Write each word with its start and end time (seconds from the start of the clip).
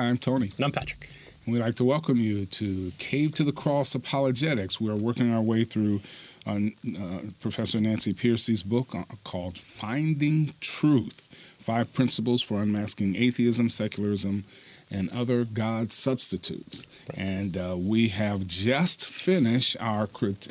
Hi, 0.00 0.06
I'm 0.06 0.16
Tony. 0.16 0.48
And 0.56 0.64
I'm 0.64 0.72
Patrick. 0.72 1.10
And 1.44 1.52
we'd 1.52 1.60
like 1.60 1.74
to 1.74 1.84
welcome 1.84 2.16
you 2.16 2.46
to 2.46 2.90
Cave 2.96 3.34
to 3.34 3.44
the 3.44 3.52
Cross 3.52 3.94
Apologetics. 3.94 4.80
We 4.80 4.90
are 4.90 4.96
working 4.96 5.30
our 5.30 5.42
way 5.42 5.62
through 5.62 6.00
uh, 6.46 6.52
uh, 6.98 7.18
Professor 7.42 7.78
Nancy 7.82 8.14
Pearcey's 8.14 8.62
book 8.62 8.94
uh, 8.94 9.02
called 9.24 9.58
Finding 9.58 10.54
Truth 10.58 11.28
Five 11.58 11.92
Principles 11.92 12.40
for 12.40 12.62
Unmasking 12.62 13.14
Atheism, 13.14 13.68
Secularism, 13.68 14.44
and 14.90 15.12
Other 15.12 15.44
God 15.44 15.92
Substitutes. 15.92 16.86
And 17.16 17.56
uh, 17.56 17.76
we 17.78 18.08
have 18.08 18.46
just 18.46 19.06
finished 19.06 19.76
our 19.80 20.08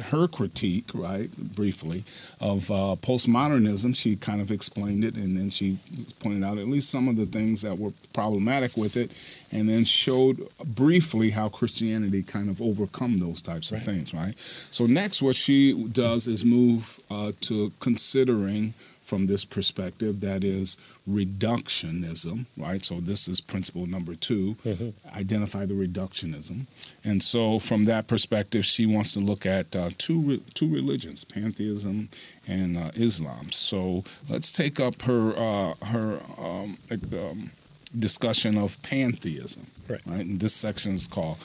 her 0.10 0.28
critique, 0.28 0.90
right, 0.94 1.30
briefly, 1.38 2.04
of 2.42 2.70
uh, 2.70 2.96
postmodernism. 3.02 3.96
She 3.96 4.16
kind 4.16 4.42
of 4.42 4.52
explained 4.52 5.04
it, 5.04 5.16
and 5.16 5.38
then 5.38 5.50
she 5.50 5.78
pointed 6.20 6.44
out 6.44 6.58
at 6.58 6.68
least 6.68 6.90
some 6.90 7.08
of 7.08 7.16
the 7.16 7.26
things 7.26 7.62
that 7.62 7.78
were 7.78 7.92
problematic 8.14 8.76
with 8.76 8.98
it, 8.98 9.12
and 9.52 9.68
then 9.68 9.84
showed 9.84 10.48
briefly 10.66 11.32
how 11.32 11.50
Christianity 11.50 12.24
kind 12.24 12.50
of 12.50 12.62
overcome 12.62 13.20
those 13.20 13.42
types 13.42 13.72
of 13.72 13.78
right. 13.78 13.86
things, 13.86 14.14
right? 14.14 14.38
So 14.72 14.86
next, 14.86 15.22
what 15.22 15.36
she 15.36 15.88
does 15.88 16.28
is 16.28 16.46
move 16.46 17.00
uh, 17.10 17.32
to 17.42 17.72
considering 17.80 18.74
from 19.10 19.26
this 19.26 19.44
perspective 19.44 20.22
that 20.22 20.44
is 20.44 20.78
reductionism, 21.10 22.46
right? 22.56 22.86
So 22.86 23.00
this 23.00 23.28
is 23.28 23.42
principle 23.42 23.88
number 23.88 24.14
2 24.14 24.54
mm-hmm. 24.54 25.18
identify 25.18 25.66
the 25.66 25.74
reductionism. 25.74 26.68
And 27.04 27.24
so 27.24 27.58
from 27.58 27.86
that 27.86 28.08
perspective, 28.08 28.66
she 28.66 28.86
wants 28.86 29.14
to 29.16 29.20
look 29.20 29.48
at 29.48 29.76
uh, 29.76 29.90
two, 29.98 30.20
re- 30.20 30.44
two 30.54 30.72
religions, 30.72 31.24
pantheism 31.24 32.10
and 32.48 32.78
uh, 32.78 32.92
Islam. 32.94 33.52
So 33.52 34.04
let's 34.30 34.52
take 34.52 34.80
up 34.80 35.02
her, 35.02 35.34
uh, 35.36 35.74
her 35.88 36.20
um, 36.38 36.78
um, 36.92 37.50
discussion 37.98 38.58
of 38.58 38.82
pantheism, 38.84 39.68
right. 39.90 40.02
right? 40.06 40.26
And 40.26 40.40
this 40.40 40.54
section 40.54 40.96
is 40.96 41.08
called 41.08 41.38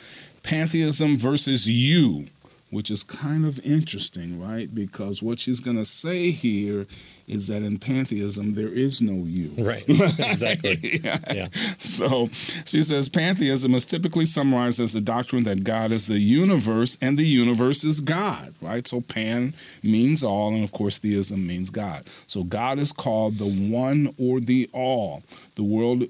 Pantheism 0.42 1.16
versus 1.16 1.68
You 1.68 2.26
which 2.74 2.90
is 2.90 3.04
kind 3.04 3.46
of 3.46 3.64
interesting, 3.64 4.42
right? 4.42 4.74
Because 4.74 5.22
what 5.22 5.38
she's 5.38 5.60
going 5.60 5.76
to 5.76 5.84
say 5.84 6.32
here 6.32 6.86
is 7.28 7.46
that 7.46 7.62
in 7.62 7.78
pantheism 7.78 8.54
there 8.54 8.68
is 8.68 9.00
no 9.00 9.24
you. 9.26 9.50
Right. 9.56 9.84
exactly. 9.88 11.00
yeah. 11.02 11.18
yeah. 11.32 11.48
So 11.78 12.28
she 12.66 12.82
says 12.82 13.08
pantheism 13.08 13.74
is 13.74 13.86
typically 13.86 14.26
summarized 14.26 14.80
as 14.80 14.92
the 14.92 15.00
doctrine 15.00 15.44
that 15.44 15.62
God 15.62 15.92
is 15.92 16.08
the 16.08 16.18
universe 16.18 16.98
and 17.00 17.16
the 17.16 17.26
universe 17.26 17.84
is 17.84 18.00
God, 18.00 18.52
right? 18.60 18.86
So 18.86 19.00
pan 19.00 19.54
means 19.84 20.24
all, 20.24 20.52
and 20.52 20.64
of 20.64 20.72
course 20.72 20.98
theism 20.98 21.46
means 21.46 21.70
God. 21.70 22.02
So 22.26 22.42
God 22.42 22.78
is 22.78 22.90
called 22.90 23.38
the 23.38 23.48
one 23.48 24.12
or 24.18 24.40
the 24.40 24.68
all. 24.72 25.22
The 25.54 25.62
world 25.62 26.04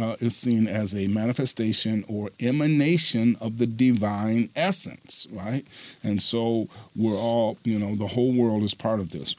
uh, 0.00 0.16
is 0.20 0.36
seen 0.36 0.66
as 0.66 0.94
a 0.94 1.06
manifestation 1.06 2.04
or 2.08 2.30
emanation 2.40 3.36
of 3.40 3.58
the 3.58 3.66
divine 3.66 4.50
essence, 4.54 5.26
right? 5.32 5.64
And 6.02 6.20
so 6.22 6.68
we're 6.96 7.16
all, 7.16 7.58
you 7.64 7.78
know, 7.78 7.94
the 7.94 8.08
whole 8.08 8.32
world 8.32 8.62
is 8.62 8.74
part 8.74 9.00
of 9.00 9.10
this. 9.10 9.34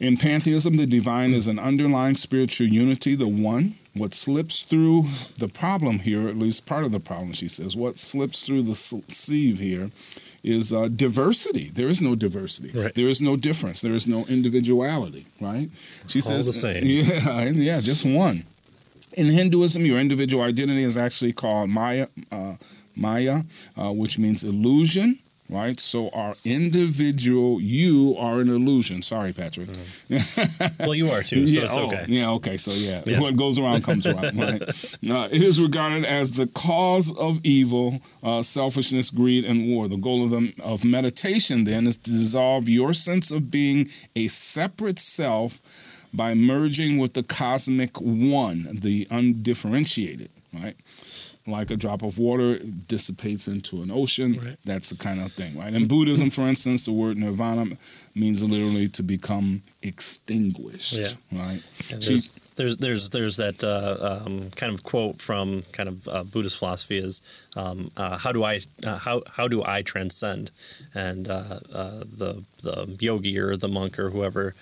In 0.00 0.16
pantheism, 0.16 0.78
the 0.78 0.86
divine 0.86 1.32
is 1.32 1.46
an 1.46 1.60
underlying 1.60 2.16
spiritual 2.16 2.66
unity, 2.66 3.14
the 3.14 3.28
one. 3.28 3.76
What 3.94 4.14
slips 4.14 4.62
through 4.62 5.04
the 5.38 5.48
problem 5.48 6.00
here, 6.00 6.26
at 6.26 6.36
least 6.36 6.66
part 6.66 6.84
of 6.84 6.92
the 6.92 6.98
problem, 6.98 7.34
she 7.34 7.46
says, 7.46 7.76
what 7.76 7.98
slips 7.98 8.42
through 8.42 8.62
the 8.62 8.74
sieve 8.74 9.58
here 9.58 9.90
is 10.42 10.72
uh, 10.72 10.88
diversity. 10.88 11.68
There 11.68 11.88
is 11.88 12.02
no 12.02 12.16
diversity. 12.16 12.76
Right. 12.76 12.94
There 12.94 13.06
is 13.06 13.20
no 13.20 13.36
difference. 13.36 13.80
There 13.80 13.92
is 13.92 14.08
no 14.08 14.24
individuality. 14.26 15.26
Right? 15.40 15.68
She 16.08 16.18
All 16.18 16.22
says 16.22 16.46
the 16.46 16.52
same. 16.52 16.82
Yeah, 16.84 17.48
yeah, 17.50 17.80
just 17.80 18.04
one. 18.04 18.44
In 19.14 19.26
Hinduism, 19.26 19.84
your 19.84 19.98
individual 19.98 20.42
identity 20.42 20.82
is 20.82 20.96
actually 20.96 21.32
called 21.32 21.68
Maya, 21.68 22.06
uh, 22.30 22.56
Maya, 22.96 23.42
uh, 23.76 23.92
which 23.92 24.18
means 24.18 24.44
illusion. 24.44 25.18
Right, 25.50 25.78
so 25.78 26.08
our 26.14 26.32
individual 26.46 27.60
you 27.60 28.16
are 28.18 28.40
an 28.40 28.48
illusion. 28.48 29.02
Sorry, 29.02 29.34
Patrick. 29.34 29.68
Mm. 29.68 30.78
well, 30.78 30.94
you 30.94 31.10
are 31.10 31.22
too, 31.22 31.46
so 31.46 31.52
yeah, 31.58 31.64
it's 31.64 31.76
oh, 31.76 31.88
okay. 31.88 32.06
Yeah, 32.08 32.30
okay. 32.30 32.56
So 32.56 32.70
yeah, 32.70 33.02
yeah. 33.04 33.20
what 33.20 33.36
goes 33.36 33.58
around 33.58 33.84
comes 33.84 34.06
around. 34.06 34.22
Right. 34.38 34.62
Uh, 34.62 35.28
it 35.30 35.42
is 35.42 35.60
regarded 35.60 36.06
as 36.06 36.32
the 36.32 36.46
cause 36.46 37.14
of 37.18 37.44
evil, 37.44 38.00
uh, 38.22 38.40
selfishness, 38.40 39.10
greed, 39.10 39.44
and 39.44 39.68
war. 39.68 39.88
The 39.88 39.98
goal 39.98 40.24
of 40.24 40.30
the, 40.30 40.54
of 40.64 40.86
meditation 40.86 41.64
then 41.64 41.86
is 41.86 41.98
to 41.98 42.10
dissolve 42.10 42.66
your 42.66 42.94
sense 42.94 43.30
of 43.30 43.50
being 43.50 43.88
a 44.16 44.28
separate 44.28 44.98
self 44.98 45.60
by 46.12 46.34
merging 46.34 46.98
with 46.98 47.14
the 47.14 47.22
cosmic 47.22 48.00
one, 48.00 48.68
the 48.72 49.06
undifferentiated, 49.10 50.30
right? 50.52 50.76
Like 51.46 51.70
a 51.70 51.76
drop 51.76 52.02
of 52.02 52.18
water 52.18 52.58
dissipates 52.58 53.48
into 53.48 53.82
an 53.82 53.90
ocean. 53.90 54.34
Right. 54.34 54.56
That's 54.64 54.90
the 54.90 54.96
kind 54.96 55.20
of 55.20 55.32
thing, 55.32 55.58
right? 55.58 55.74
In 55.74 55.88
Buddhism, 55.88 56.30
for 56.30 56.42
instance, 56.42 56.84
the 56.84 56.92
word 56.92 57.16
nirvana 57.16 57.76
means 58.14 58.42
literally 58.42 58.88
to 58.88 59.02
become 59.02 59.62
extinguished, 59.82 60.98
yeah. 60.98 61.06
right? 61.32 61.60
There's, 61.88 62.34
there's, 62.56 62.76
there's 62.76 63.10
there's 63.10 63.36
that 63.38 63.64
uh, 63.64 64.24
um, 64.24 64.50
kind 64.50 64.72
of 64.74 64.82
quote 64.82 65.20
from 65.20 65.62
kind 65.72 65.88
of 65.88 66.08
uh, 66.08 66.24
Buddhist 66.24 66.58
philosophy 66.58 66.98
is 66.98 67.20
um, 67.56 67.90
uh, 67.96 68.18
how 68.18 68.32
do 68.32 68.44
I 68.44 68.60
uh, 68.84 68.98
how 68.98 69.22
how 69.32 69.48
do 69.48 69.62
I 69.64 69.82
transcend? 69.82 70.50
And 70.94 71.28
uh, 71.28 71.60
uh, 71.74 72.00
the 72.00 72.44
the 72.62 72.96
yogi 73.00 73.38
or 73.38 73.56
the 73.56 73.68
monk 73.68 73.98
or 73.98 74.10
whoever 74.10 74.54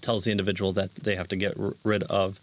tells 0.00 0.24
the 0.24 0.30
individual 0.30 0.72
that 0.72 0.94
they 0.94 1.14
have 1.14 1.28
to 1.28 1.36
get 1.36 1.58
r- 1.58 1.74
rid 1.84 2.02
of 2.04 2.40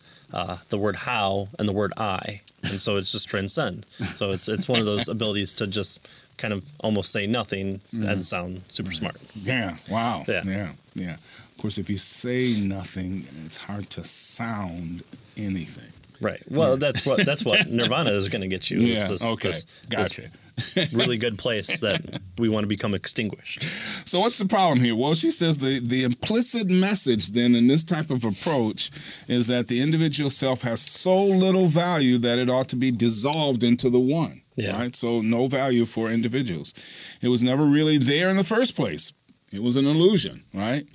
the 0.69 0.77
word 0.77 0.95
how 0.95 1.47
and 1.57 1.67
the 1.67 1.73
word 1.73 1.93
I, 1.97 2.41
and 2.63 2.79
so 2.79 2.97
it's 2.97 3.11
just 3.11 3.27
transcend. 3.27 3.85
So 4.15 4.31
it's 4.31 4.47
it's 4.47 4.67
one 4.67 4.79
of 4.79 4.85
those 4.85 5.07
abilities 5.17 5.53
to 5.55 5.67
just 5.67 6.07
kind 6.37 6.53
of 6.53 6.63
almost 6.79 7.11
say 7.11 7.25
nothing 7.27 7.79
mm-hmm. 7.93 8.03
and 8.03 8.23
sound 8.23 8.61
super 8.69 8.91
smart. 8.91 9.17
Yeah. 9.35 9.75
Wow. 9.89 10.23
Yeah. 10.27 10.43
Yeah. 10.45 10.71
Yeah. 10.93 11.15
Of 11.57 11.61
course, 11.63 11.79
if 11.79 11.89
you 11.89 11.97
say 11.97 12.53
nothing, 12.61 13.25
it's 13.43 13.57
hard 13.57 13.89
to 13.89 14.03
sound 14.03 15.01
anything. 15.35 15.91
Right. 16.21 16.39
Well, 16.51 16.73
yeah. 16.73 16.75
that's 16.75 17.03
what 17.03 17.25
that's 17.25 17.43
what 17.43 17.67
Nirvana 17.71 18.11
is 18.11 18.27
going 18.29 18.43
to 18.43 18.47
get 18.47 18.69
you. 18.69 18.79
Yeah. 18.79 19.07
This, 19.07 19.33
okay. 19.33 19.47
This, 19.49 19.65
gotcha. 19.89 20.29
This 20.75 20.93
really 20.93 21.17
good 21.17 21.39
place 21.39 21.79
that 21.79 22.21
we 22.37 22.47
want 22.47 22.63
to 22.63 22.67
become 22.67 22.93
extinguished. 22.93 23.63
So 24.07 24.19
what's 24.19 24.37
the 24.37 24.45
problem 24.45 24.81
here? 24.81 24.95
Well, 24.95 25.15
she 25.15 25.31
says 25.31 25.57
the 25.57 25.79
the 25.79 26.03
implicit 26.03 26.69
message 26.69 27.31
then 27.31 27.55
in 27.55 27.65
this 27.65 27.83
type 27.83 28.11
of 28.11 28.23
approach 28.23 28.91
is 29.27 29.47
that 29.47 29.67
the 29.67 29.81
individual 29.81 30.29
self 30.29 30.61
has 30.61 30.79
so 30.79 31.23
little 31.23 31.65
value 31.65 32.19
that 32.19 32.37
it 32.37 32.51
ought 32.51 32.69
to 32.69 32.75
be 32.75 32.91
dissolved 32.91 33.63
into 33.63 33.89
the 33.89 33.99
one. 33.99 34.41
Yeah. 34.55 34.77
Right. 34.77 34.95
So 34.95 35.21
no 35.21 35.47
value 35.47 35.85
for 35.85 36.11
individuals. 36.11 36.75
It 37.19 37.29
was 37.29 37.41
never 37.41 37.65
really 37.65 37.97
there 37.97 38.29
in 38.29 38.37
the 38.37 38.43
first 38.43 38.75
place. 38.75 39.11
It 39.51 39.63
was 39.63 39.75
an 39.75 39.87
illusion, 39.87 40.43
right? 40.53 40.85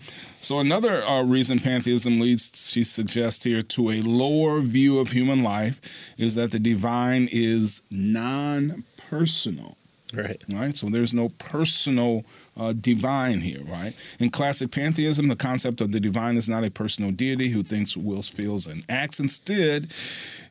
So 0.42 0.58
another 0.58 1.04
uh, 1.04 1.22
reason 1.22 1.60
pantheism 1.60 2.19
leads, 2.19 2.69
she 2.69 2.82
suggests 2.82 3.44
here, 3.44 3.62
to 3.62 3.91
a 3.91 4.00
lower 4.00 4.60
view 4.60 4.98
of 4.98 5.12
human 5.12 5.44
life 5.44 5.80
is 6.19 6.34
that 6.34 6.50
the 6.50 6.58
divine 6.58 7.28
is 7.30 7.82
non-personal. 7.92 9.76
Right. 10.12 10.42
Right. 10.48 10.76
So 10.76 10.88
there's 10.88 11.14
no 11.14 11.28
personal 11.38 12.25
uh, 12.58 12.75
divine 12.75 13.41
here, 13.41 13.62
right? 13.64 13.94
In 14.19 14.28
classic 14.31 14.70
pantheism, 14.70 15.28
the 15.28 15.36
concept 15.36 15.81
of 15.81 15.92
the 15.92 16.00
divine 16.00 16.36
is 16.36 16.48
not 16.48 16.64
a 16.64 16.70
personal 16.70 17.12
deity 17.12 17.48
who 17.48 17.62
thinks, 17.62 17.97
wills, 17.97 18.28
feels, 18.28 18.66
and 18.66 18.84
acts. 18.91 19.20
Instead, 19.20 19.84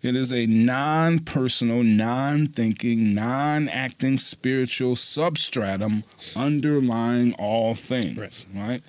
it 0.01 0.15
is 0.15 0.31
a 0.31 0.47
non 0.47 1.19
personal, 1.19 1.83
non 1.83 2.47
thinking, 2.47 3.13
non 3.13 3.69
acting 3.69 4.17
spiritual 4.17 4.95
substratum 4.95 6.05
underlying 6.35 7.33
all 7.33 7.75
things, 7.75 8.47
right? 8.55 8.67
right? 8.67 8.81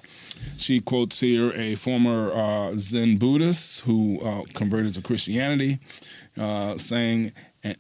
She 0.56 0.81
quotes 0.81 1.21
here 1.21 1.53
a 1.53 1.75
former 1.75 2.33
uh, 2.33 2.73
Zen 2.77 3.17
Buddhist 3.17 3.81
who 3.81 4.21
uh, 4.21 4.43
converted 4.55 4.94
to 4.94 5.03
Christianity, 5.03 5.79
uh, 6.39 6.77
saying, 6.77 7.33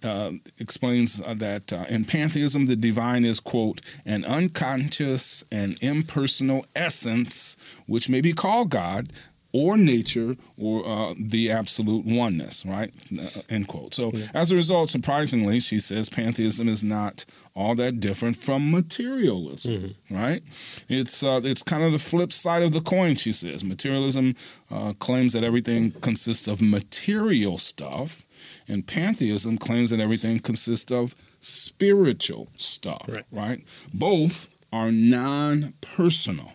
uh, 0.04 0.30
explains 0.58 1.20
uh, 1.20 1.34
that 1.34 1.72
uh, 1.72 1.84
in 1.88 2.04
pantheism, 2.04 2.66
the 2.66 2.76
divine 2.76 3.24
is, 3.24 3.40
quote, 3.40 3.80
an 4.06 4.24
unconscious 4.24 5.44
and 5.50 5.76
impersonal 5.82 6.64
essence, 6.76 7.56
which 7.86 8.08
may 8.08 8.20
be 8.20 8.32
called 8.32 8.70
God, 8.70 9.08
or 9.52 9.76
nature 9.76 10.36
or 10.58 10.86
uh, 10.86 11.14
the 11.18 11.50
absolute 11.50 12.04
oneness, 12.06 12.64
right? 12.64 12.92
Uh, 13.18 13.26
end 13.50 13.68
quote. 13.68 13.94
So, 13.94 14.10
yeah. 14.12 14.26
as 14.34 14.50
a 14.50 14.56
result, 14.56 14.90
surprisingly, 14.90 15.60
she 15.60 15.78
says 15.78 16.08
pantheism 16.08 16.68
is 16.68 16.82
not 16.82 17.24
all 17.54 17.74
that 17.74 18.00
different 18.00 18.36
from 18.36 18.70
materialism, 18.70 19.72
mm-hmm. 19.72 20.14
right? 20.14 20.42
It's 20.88 21.22
uh, 21.22 21.40
it's 21.44 21.62
kind 21.62 21.84
of 21.84 21.92
the 21.92 21.98
flip 21.98 22.32
side 22.32 22.62
of 22.62 22.72
the 22.72 22.80
coin. 22.80 23.14
She 23.14 23.32
says 23.32 23.62
materialism 23.62 24.34
uh, 24.70 24.94
claims 24.98 25.34
that 25.34 25.42
everything 25.42 25.92
consists 26.00 26.48
of 26.48 26.62
material 26.62 27.58
stuff, 27.58 28.24
and 28.66 28.86
pantheism 28.86 29.58
claims 29.58 29.90
that 29.90 30.00
everything 30.00 30.38
consists 30.38 30.90
of 30.90 31.14
spiritual 31.40 32.48
stuff, 32.56 33.04
right? 33.08 33.24
right? 33.30 33.60
Both 33.92 34.54
are 34.72 34.90
non-personal 34.90 36.52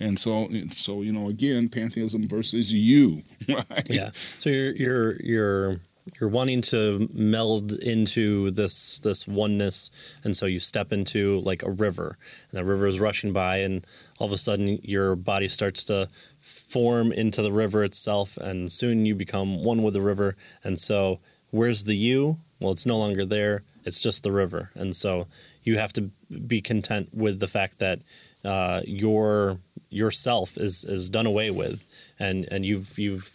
and 0.00 0.18
so, 0.18 0.48
so 0.70 1.02
you 1.02 1.12
know, 1.12 1.28
again, 1.28 1.68
pantheism 1.68 2.28
versus 2.28 2.72
you, 2.72 3.22
right? 3.48 3.88
Yeah. 3.88 4.10
So 4.38 4.50
you're 4.50 4.74
you're 4.74 5.22
you're 5.22 5.76
you're 6.20 6.30
wanting 6.30 6.62
to 6.62 7.08
meld 7.14 7.72
into 7.72 8.50
this 8.50 9.00
this 9.00 9.26
oneness, 9.26 10.18
and 10.24 10.36
so 10.36 10.46
you 10.46 10.60
step 10.60 10.92
into 10.92 11.40
like 11.40 11.62
a 11.62 11.70
river, 11.70 12.16
and 12.50 12.58
the 12.58 12.64
river 12.64 12.86
is 12.86 13.00
rushing 13.00 13.32
by, 13.32 13.58
and 13.58 13.86
all 14.18 14.26
of 14.26 14.32
a 14.32 14.38
sudden 14.38 14.78
your 14.82 15.16
body 15.16 15.48
starts 15.48 15.84
to 15.84 16.08
form 16.40 17.12
into 17.12 17.42
the 17.42 17.52
river 17.52 17.82
itself, 17.82 18.36
and 18.36 18.70
soon 18.70 19.06
you 19.06 19.14
become 19.14 19.64
one 19.64 19.82
with 19.82 19.94
the 19.94 20.02
river, 20.02 20.36
and 20.62 20.78
so 20.78 21.18
where's 21.50 21.84
the 21.84 21.96
you? 21.96 22.36
Well, 22.60 22.72
it's 22.72 22.86
no 22.86 22.98
longer 22.98 23.24
there. 23.24 23.62
It's 23.84 24.02
just 24.02 24.22
the 24.22 24.32
river, 24.32 24.70
and 24.74 24.94
so 24.94 25.26
you 25.64 25.78
have 25.78 25.92
to 25.94 26.10
be 26.46 26.60
content 26.60 27.10
with 27.14 27.40
the 27.40 27.46
fact 27.48 27.78
that 27.80 27.98
uh, 28.44 28.80
your 28.86 29.58
yourself 29.90 30.56
is 30.56 30.84
is 30.84 31.10
done 31.10 31.26
away 31.26 31.50
with, 31.50 31.82
and 32.18 32.46
and 32.50 32.64
you've 32.64 32.98
you've 32.98 33.32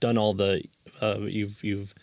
done 0.00 0.18
all 0.18 0.34
the 0.34 0.62
uh, 1.00 1.18
you've 1.20 1.62
you've 1.62 1.94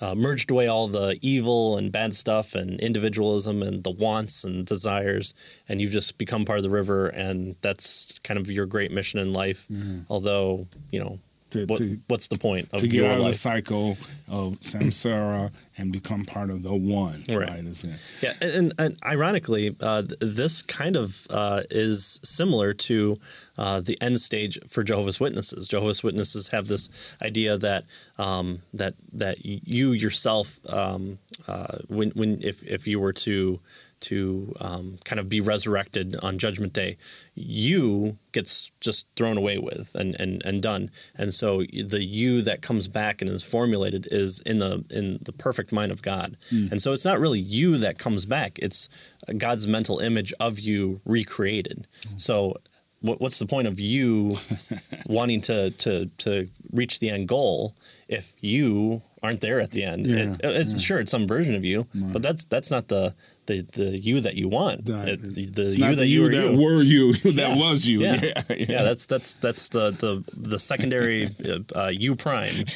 uh, 0.00 0.14
merged 0.14 0.50
away 0.50 0.66
all 0.66 0.88
the 0.88 1.18
evil 1.20 1.76
and 1.76 1.92
bad 1.92 2.14
stuff 2.14 2.54
and 2.54 2.80
individualism 2.80 3.62
and 3.62 3.84
the 3.84 3.90
wants 3.90 4.44
and 4.44 4.66
desires, 4.66 5.34
and 5.68 5.80
you've 5.80 5.92
just 5.92 6.16
become 6.18 6.44
part 6.44 6.58
of 6.58 6.62
the 6.62 6.70
river, 6.70 7.08
and 7.08 7.56
that's 7.60 8.18
kind 8.20 8.38
of 8.38 8.50
your 8.50 8.66
great 8.66 8.90
mission 8.90 9.20
in 9.20 9.32
life. 9.32 9.66
Mm-hmm. 9.70 10.00
Although 10.08 10.66
you 10.90 11.00
know 11.00 11.18
To- 11.50 11.66
what, 11.66 11.78
to- 11.78 11.98
what's 12.08 12.28
the 12.28 12.38
point 12.38 12.68
of 12.72 12.80
to 12.80 12.88
get 12.88 12.96
your 12.96 13.10
out 13.10 13.18
of 13.18 13.24
the 13.24 13.34
cycle 13.34 13.96
of 14.28 14.54
samsara 14.60 15.50
and 15.80 15.90
become 15.92 16.26
part 16.26 16.50
of 16.50 16.62
the 16.62 16.74
one. 16.74 17.22
Right. 17.30 17.64
Is 17.64 17.84
it? 17.84 17.98
Yeah, 18.22 18.34
and, 18.42 18.52
and, 18.52 18.72
and 18.78 18.96
ironically, 19.04 19.74
uh, 19.80 20.02
this 20.20 20.60
kind 20.60 20.94
of 20.94 21.26
uh, 21.30 21.62
is 21.70 22.20
similar 22.22 22.74
to 22.74 23.18
uh, 23.56 23.80
the 23.80 23.96
end 24.02 24.20
stage 24.20 24.58
for 24.68 24.82
Jehovah's 24.84 25.18
Witnesses. 25.18 25.68
Jehovah's 25.68 26.02
Witnesses 26.02 26.48
have 26.48 26.68
this 26.68 27.16
idea 27.22 27.56
that 27.56 27.84
um, 28.18 28.60
that 28.74 28.94
that 29.14 29.44
you 29.44 29.92
yourself, 29.92 30.58
um, 30.68 31.18
uh, 31.48 31.78
when 31.88 32.10
when 32.10 32.42
if 32.42 32.62
if 32.64 32.86
you 32.86 33.00
were 33.00 33.14
to 33.14 33.58
to 34.00 34.54
um, 34.60 34.98
kind 35.04 35.20
of 35.20 35.28
be 35.28 35.40
resurrected 35.40 36.16
on 36.22 36.38
Judgment 36.38 36.72
Day, 36.72 36.96
you 37.34 38.16
gets 38.32 38.70
just 38.80 39.06
thrown 39.16 39.36
away 39.36 39.58
with 39.58 39.94
and, 39.94 40.18
and, 40.20 40.42
and 40.44 40.62
done. 40.62 40.90
And 41.16 41.34
so 41.34 41.62
the 41.62 42.02
you 42.02 42.42
that 42.42 42.62
comes 42.62 42.88
back 42.88 43.20
and 43.20 43.30
is 43.30 43.42
formulated 43.42 44.08
is 44.10 44.40
in 44.40 44.58
the 44.58 44.84
in 44.90 45.18
the 45.22 45.32
perfect 45.32 45.72
mind 45.72 45.92
of 45.92 46.02
God. 46.02 46.36
And 46.70 46.82
so 46.82 46.92
it's 46.92 47.04
not 47.04 47.20
really 47.20 47.40
you 47.40 47.76
that 47.78 47.98
comes 47.98 48.24
back; 48.24 48.58
it's 48.60 48.88
God's 49.36 49.66
mental 49.66 49.98
image 49.98 50.32
of 50.40 50.58
you 50.58 51.00
recreated. 51.04 51.86
So. 52.16 52.56
What, 53.02 53.18
what's 53.20 53.38
the 53.38 53.46
point 53.46 53.66
of 53.66 53.80
you 53.80 54.36
wanting 55.06 55.40
to, 55.42 55.70
to 55.70 56.06
to 56.18 56.48
reach 56.72 57.00
the 57.00 57.08
end 57.10 57.28
goal 57.28 57.74
if 58.08 58.34
you 58.42 59.00
aren't 59.22 59.40
there 59.40 59.58
at 59.60 59.70
the 59.70 59.84
end? 59.84 60.06
Yeah, 60.06 60.34
It- 60.34 60.40
it's, 60.72 60.82
Sure, 60.82 61.00
it's 61.00 61.10
some 61.10 61.26
version 61.26 61.54
of 61.54 61.64
you, 61.64 61.86
but 61.94 62.20
that's 62.22 62.44
that's 62.44 62.70
not 62.70 62.88
the 62.88 63.14
the, 63.46 63.62
the 63.62 63.98
you 63.98 64.20
that 64.20 64.34
you 64.36 64.48
want. 64.48 64.84
That 64.84 65.08
It- 65.08 65.22
the 65.22 65.40
you 65.40 65.46
that 65.86 65.96
the 65.96 66.06
you, 66.06 66.24
you 66.24 66.30
that 66.30 66.52
you. 66.54 66.60
were 66.62 66.82
you 66.82 67.12
that 67.24 67.34
Yeah. 67.34 67.56
was 67.56 67.86
you. 67.88 68.00
Yeah. 68.02 68.20
Yeah, 68.22 68.42
yeah. 68.50 68.56
yeah, 68.68 68.82
that's 68.82 69.06
that's 69.06 69.32
that's 69.34 69.70
the 69.70 69.92
the 69.92 70.22
the 70.36 70.58
secondary 70.58 71.30
uh, 71.48 71.60
uh, 71.74 71.88
U 71.88 72.14
prime. 72.16 72.66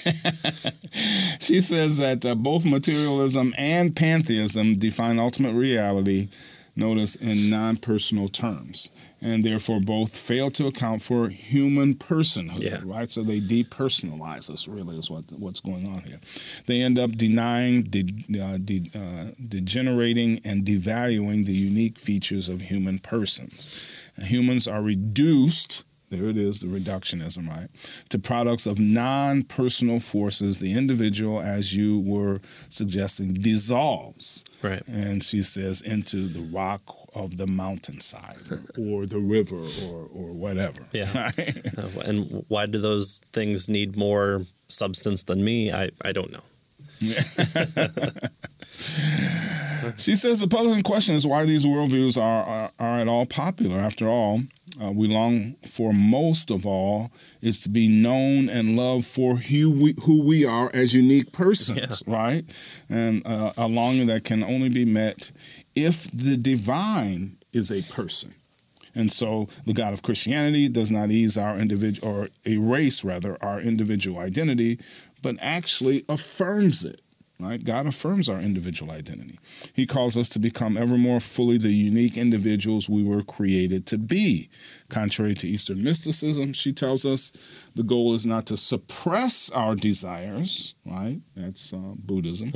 She 1.41 1.61
says 1.61 1.99
that 1.99 2.25
uh, 2.25 2.35
both 2.35 2.65
materialism 2.65 3.55
and 3.59 3.95
pantheism 3.95 4.77
define 4.77 5.19
ultimate 5.19 5.53
reality, 5.53 6.29
notice 6.77 7.15
in 7.17 7.51
non 7.51 7.77
personal 7.77 8.29
terms, 8.29 8.91
and 9.25 9.43
therefore 9.43 9.81
both 9.81 10.15
fail 10.17 10.51
to 10.51 10.67
account 10.67 11.01
for 11.01 11.31
human 11.31 11.95
personhood, 11.95 12.61
Yeah. 12.63 12.81
right? 12.85 13.11
So 13.11 13.23
they 13.23 13.41
depersonalize 13.41 14.51
us, 14.51 14.69
really, 14.69 14.99
is 14.99 15.11
what, 15.11 15.25
what's 15.33 15.61
going 15.61 15.89
on 15.89 16.03
here. 16.03 16.21
They 16.67 16.83
end 16.83 16.99
up 16.99 17.13
denying, 17.13 17.85
de- 17.85 18.41
uh, 18.41 18.59
de- 18.59 18.91
uh, 18.95 19.31
degenerating, 19.49 20.41
and 20.45 20.65
devaluing 20.67 21.47
the 21.47 21.55
unique 21.55 21.99
features 21.99 22.51
of 22.51 22.61
human 22.61 22.99
persons. 22.99 23.91
Humans 24.23 24.69
are 24.69 24.83
reduced 24.83 25.85
there 26.11 26.29
it 26.29 26.37
is, 26.37 26.61
the 26.61 26.69
reductionism, 26.69 27.49
right? 27.49 27.69
To 28.11 28.19
products 28.21 28.67
of 28.67 28.79
non 28.79 29.43
personal 29.43 29.99
forces, 29.99 30.59
the 30.59 30.73
individual, 30.75 31.41
as 31.41 31.75
you 31.75 31.99
were 31.99 32.41
suggesting, 32.69 33.33
dissolves. 33.35 34.45
Right. 34.63 34.87
And 34.87 35.25
she 35.25 35.43
says, 35.43 35.81
into 35.81 36.29
the 36.29 36.41
rock 36.43 36.83
of 37.15 37.37
the 37.37 37.47
mountainside 37.47 38.37
or 38.79 39.07
the 39.07 39.19
river 39.19 39.57
or, 39.87 40.09
or 40.15 40.33
whatever. 40.33 40.83
Yeah. 40.93 41.05
Right? 41.15 41.79
Uh, 41.79 41.89
and 42.07 42.45
why 42.49 42.67
do 42.67 42.79
those 42.81 43.23
things 43.33 43.69
need 43.69 43.97
more 43.97 44.43
substance 44.69 45.23
than 45.23 45.45
me? 45.45 45.73
I, 45.73 45.91
I 46.05 46.13
don't 46.13 46.33
know. 46.33 46.41
She 49.97 50.17
says 50.17 50.41
the 50.41 50.49
puzzling 50.49 50.83
question 50.83 51.15
is 51.15 51.27
why 51.27 51.45
these 51.45 51.67
worldviews 51.67 52.21
are, 52.21 52.45
are, 52.45 52.71
are 52.79 52.99
at 52.99 53.09
all 53.09 53.27
popular. 53.27 53.79
After 53.79 54.09
all, 54.09 54.43
uh, 54.83 54.91
we 54.91 55.07
long 55.09 55.55
for 55.67 55.93
most 55.93 56.51
of 56.51 56.67
all 56.67 57.11
is 57.43 57.61
to 57.61 57.69
be 57.69 57.89
known 57.89 58.49
and 58.49 58.77
loved 58.77 59.05
for 59.07 59.37
who 59.37 59.71
we, 59.71 59.95
who 60.05 60.23
we 60.23 60.45
are 60.45 60.71
as 60.73 60.95
unique 60.95 61.33
persons, 61.33 62.03
right? 62.07 62.45
And 62.89 63.27
uh, 63.27 63.53
a 63.57 63.69
longing 63.69 64.07
that 64.07 64.25
can 64.25 64.43
only 64.43 64.69
be 64.69 64.85
met 64.85 65.31
if 65.75 66.11
the 66.11 66.37
divine 66.37 67.37
is 67.53 67.71
a 67.71 67.83
person. 67.93 68.35
And 68.95 69.11
so 69.11 69.49
the 69.67 69.73
God 69.73 69.93
of 69.93 70.03
Christianity 70.03 70.69
does 70.69 70.91
not 70.91 71.11
ease 71.11 71.37
our 71.37 71.57
individual 71.59 72.09
or 72.09 72.29
erase 72.47 73.05
rather 73.05 73.37
our 73.43 73.61
individual 73.61 74.19
identity, 74.21 74.79
but 75.23 75.37
actually 75.41 76.05
affirms 76.09 76.85
it. 76.85 77.01
Right? 77.41 77.63
God 77.63 77.87
affirms 77.87 78.29
our 78.29 78.39
individual 78.39 78.93
identity. 78.93 79.41
He 79.75 79.87
calls 79.87 80.17
us 80.17 80.29
to 80.31 80.39
become 80.39 80.77
ever 80.77 80.97
more 80.97 81.19
fully 81.19 81.59
the 81.59 81.73
unique 81.73 82.17
individuals 82.17 82.89
we 82.89 83.03
were 83.03 83.23
created 83.23 83.87
to 83.87 83.99
be. 83.99 84.49
Contrary 84.89 85.35
to 85.35 85.49
Eastern 85.49 85.83
mysticism, 85.83 86.53
she 86.53 86.73
tells 86.73 87.05
us 87.05 87.33
the 87.75 87.83
goal 87.83 88.15
is 88.15 88.25
not 88.25 88.47
to 88.47 88.57
suppress 88.57 89.51
our 89.51 89.75
desires, 89.75 90.75
right? 90.87 91.19
That's 91.37 91.73
uh, 91.75 91.95
Buddhism 91.99 92.53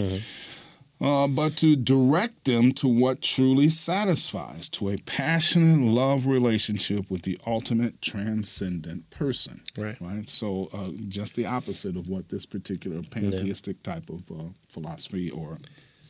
uh, 1.01 1.27
but 1.29 1.57
to 1.59 1.77
direct 1.77 2.45
them 2.45 2.73
to 2.73 2.89
what 2.89 3.23
truly 3.23 3.69
satisfies, 3.69 4.69
to 4.71 4.89
a 4.91 4.97
passionate 4.99 5.81
love 5.87 6.27
relationship 6.27 7.11
with 7.11 7.23
the 7.23 7.39
ultimate 7.47 8.01
transcendent 8.03 9.09
person. 9.11 9.61
Right. 9.77 9.97
Right. 10.01 10.29
So, 10.29 10.69
uh, 10.73 10.89
just 11.09 11.37
the 11.37 11.47
opposite 11.47 11.97
of 11.97 12.09
what 12.09 12.29
this 12.29 12.47
particular 12.47 13.03
pantheistic 13.03 13.83
type 13.83 14.09
of 14.11 14.31
uh, 14.31 14.45
philosophy 14.69 15.31
or 15.31 15.59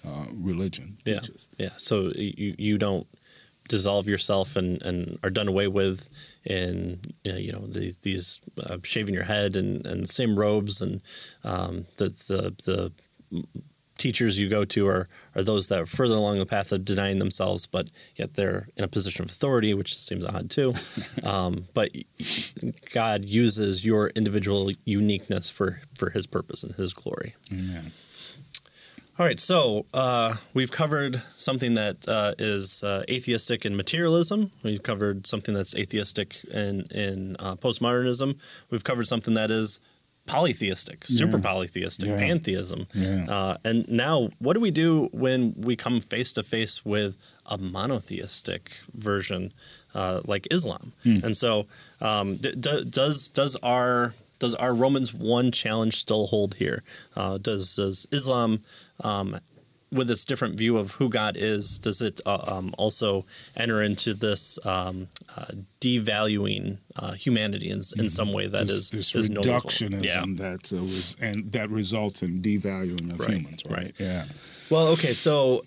uh, 0.06 0.26
religion 0.32 0.96
Yeah. 1.04 1.18
teaches. 1.20 1.48
Yeah. 1.58 1.70
So 1.76 2.12
you 2.16 2.54
you 2.58 2.78
don't 2.78 3.06
dissolve 3.68 4.08
yourself 4.08 4.56
and, 4.56 4.80
and 4.82 5.18
are 5.22 5.28
done 5.28 5.46
away 5.48 5.68
with 5.68 6.08
in 6.44 6.98
you 7.24 7.52
know, 7.52 7.66
the, 7.66 7.94
these 8.02 8.40
uh, 8.64 8.78
shaving 8.82 9.12
your 9.12 9.24
head 9.24 9.56
and, 9.56 9.84
and 9.84 10.08
same 10.08 10.38
robes 10.38 10.80
and 10.80 11.02
um, 11.44 11.84
the 11.98 12.08
the 12.28 12.54
the 12.64 12.92
teachers 13.98 14.40
you 14.40 14.48
go 14.48 14.64
to 14.64 14.86
are 14.86 15.08
are 15.34 15.42
those 15.42 15.68
that 15.68 15.80
are 15.80 15.86
further 15.86 16.14
along 16.14 16.38
the 16.38 16.46
path 16.46 16.72
of 16.72 16.84
denying 16.84 17.18
themselves, 17.18 17.66
but 17.66 17.88
yet 18.16 18.34
they're 18.34 18.68
in 18.76 18.84
a 18.84 18.88
position 18.88 19.24
of 19.24 19.30
authority, 19.30 19.74
which 19.74 19.94
seems 19.94 20.24
odd 20.24 20.50
too. 20.50 20.74
um, 21.22 21.64
but 21.74 21.90
God 22.94 23.24
uses 23.24 23.84
your 23.84 24.08
individual 24.08 24.70
uniqueness 24.84 25.50
for 25.50 25.82
for 25.94 26.10
His 26.10 26.26
purpose 26.26 26.62
and 26.62 26.74
His 26.74 26.94
glory. 26.94 27.34
Amen. 27.52 27.92
All 29.18 29.26
right, 29.26 29.40
so 29.40 29.84
uh, 29.92 30.36
we've 30.54 30.70
covered 30.70 31.16
something 31.16 31.74
that 31.74 32.06
uh, 32.06 32.34
is 32.38 32.84
uh, 32.84 33.02
atheistic 33.10 33.66
in 33.66 33.76
materialism. 33.76 34.52
We've 34.62 34.84
covered 34.84 35.26
something 35.26 35.56
that's 35.56 35.74
atheistic 35.74 36.44
in 36.44 36.82
in 36.92 37.34
uh, 37.40 37.56
postmodernism. 37.56 38.36
We've 38.70 38.84
covered 38.84 39.08
something 39.08 39.34
that 39.34 39.50
is 39.50 39.80
polytheistic, 40.28 41.04
super 41.06 41.38
polytheistic, 41.38 42.08
Yeah. 42.08 42.18
pantheism. 42.18 42.86
Yeah. 42.94 43.24
Uh, 43.28 43.56
and 43.64 43.88
now, 43.88 44.28
what 44.38 44.54
do 44.54 44.60
we 44.60 44.70
do 44.70 45.08
when 45.12 45.54
we 45.68 45.74
come 45.76 46.00
face 46.00 46.32
to 46.34 46.42
face 46.42 46.84
with 46.84 47.16
a 47.46 47.56
monotheistic 47.58 48.62
version 48.94 49.52
uh, 49.94 50.20
like 50.24 50.46
Islam? 50.50 50.92
And 51.04 51.36
so, 51.36 51.66
um, 52.00 52.36
d- 52.36 52.54
d- 52.54 52.84
does 52.88 53.28
does 53.30 53.56
our 53.62 54.14
does 54.38 54.54
our 54.54 54.74
Romans 54.74 55.12
one 55.14 55.50
challenge 55.50 55.94
still 55.96 56.26
hold 56.28 56.54
here? 56.56 56.82
Uh, 57.16 57.38
does 57.38 57.76
does 57.76 58.06
Islam 58.12 58.60
um, 59.02 59.36
with 59.90 60.08
this 60.08 60.24
different 60.24 60.56
view 60.56 60.76
of 60.76 60.92
who 60.92 61.08
God 61.08 61.36
is, 61.38 61.78
does 61.78 62.00
it 62.00 62.20
uh, 62.26 62.38
um, 62.46 62.74
also 62.76 63.24
enter 63.56 63.82
into 63.82 64.12
this 64.14 64.58
um, 64.66 65.08
uh, 65.36 65.46
devaluing 65.80 66.78
uh, 66.98 67.12
humanity 67.12 67.70
in, 67.70 67.80
in 67.98 68.08
some 68.08 68.32
way 68.32 68.46
that 68.46 68.66
this, 68.66 68.70
is 68.70 68.90
this 68.90 69.14
is 69.14 69.28
reductionism 69.30 70.36
that 70.38 70.72
uh, 70.76 70.82
was 70.82 71.16
and 71.20 71.50
that 71.52 71.70
results 71.70 72.22
in 72.22 72.42
devaluing 72.42 73.12
of 73.12 73.20
Right, 73.20 73.30
humans, 73.34 73.62
right? 73.66 73.76
right. 73.78 73.94
Yeah. 73.98 74.24
Well, 74.70 74.88
okay, 74.88 75.14
so 75.14 75.64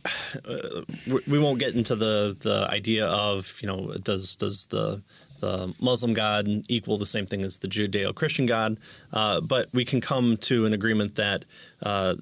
uh, 0.47 0.81
we- 1.07 1.21
we 1.27 1.39
won't 1.39 1.59
get 1.59 1.73
into 1.75 1.95
the 1.95 2.35
the 2.39 2.67
idea 2.69 3.07
of 3.07 3.57
you 3.61 3.67
know 3.67 3.93
does 4.03 4.35
does 4.35 4.67
the 4.67 5.01
the 5.39 5.73
Muslim 5.81 6.13
God 6.13 6.47
equal 6.69 6.99
the 6.99 7.05
same 7.07 7.25
thing 7.25 7.41
as 7.41 7.57
the 7.57 7.67
Judeo 7.67 8.13
Christian 8.13 8.45
God, 8.45 8.77
uh, 9.11 9.41
but 9.41 9.65
we 9.73 9.83
can 9.85 9.99
come 9.99 10.37
to 10.37 10.67
an 10.67 10.73
agreement 10.73 11.15
that 11.15 11.45
uh, 11.81 12.13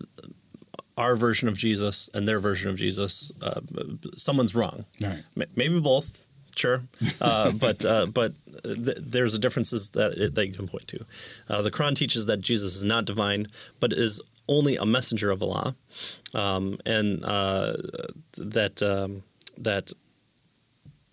our 0.99 1.15
version 1.15 1.47
of 1.47 1.57
Jesus 1.57 2.09
and 2.13 2.27
their 2.27 2.41
version 2.41 2.69
of 2.69 2.75
Jesus, 2.75 3.31
uh, 3.41 3.61
someone's 4.17 4.53
wrong. 4.53 4.85
Right. 5.01 5.23
Maybe 5.55 5.79
both, 5.79 6.25
sure, 6.55 6.83
uh, 7.21 7.51
but 7.65 7.85
uh, 7.85 8.07
but 8.07 8.33
th- 8.63 8.97
there's 8.99 9.33
a 9.33 9.39
differences 9.39 9.89
that 9.91 10.11
it, 10.17 10.35
that 10.35 10.45
you 10.45 10.53
can 10.53 10.67
point 10.67 10.87
to. 10.89 11.05
Uh, 11.49 11.61
the 11.61 11.71
Quran 11.71 11.95
teaches 11.95 12.25
that 12.25 12.41
Jesus 12.41 12.75
is 12.75 12.83
not 12.83 13.05
divine, 13.05 13.47
but 13.79 13.93
is 13.93 14.21
only 14.49 14.75
a 14.75 14.85
messenger 14.85 15.31
of 15.31 15.41
Allah, 15.41 15.73
um, 16.35 16.77
and 16.85 17.23
uh, 17.23 17.73
that 18.37 18.83
um, 18.83 19.23
that. 19.57 19.93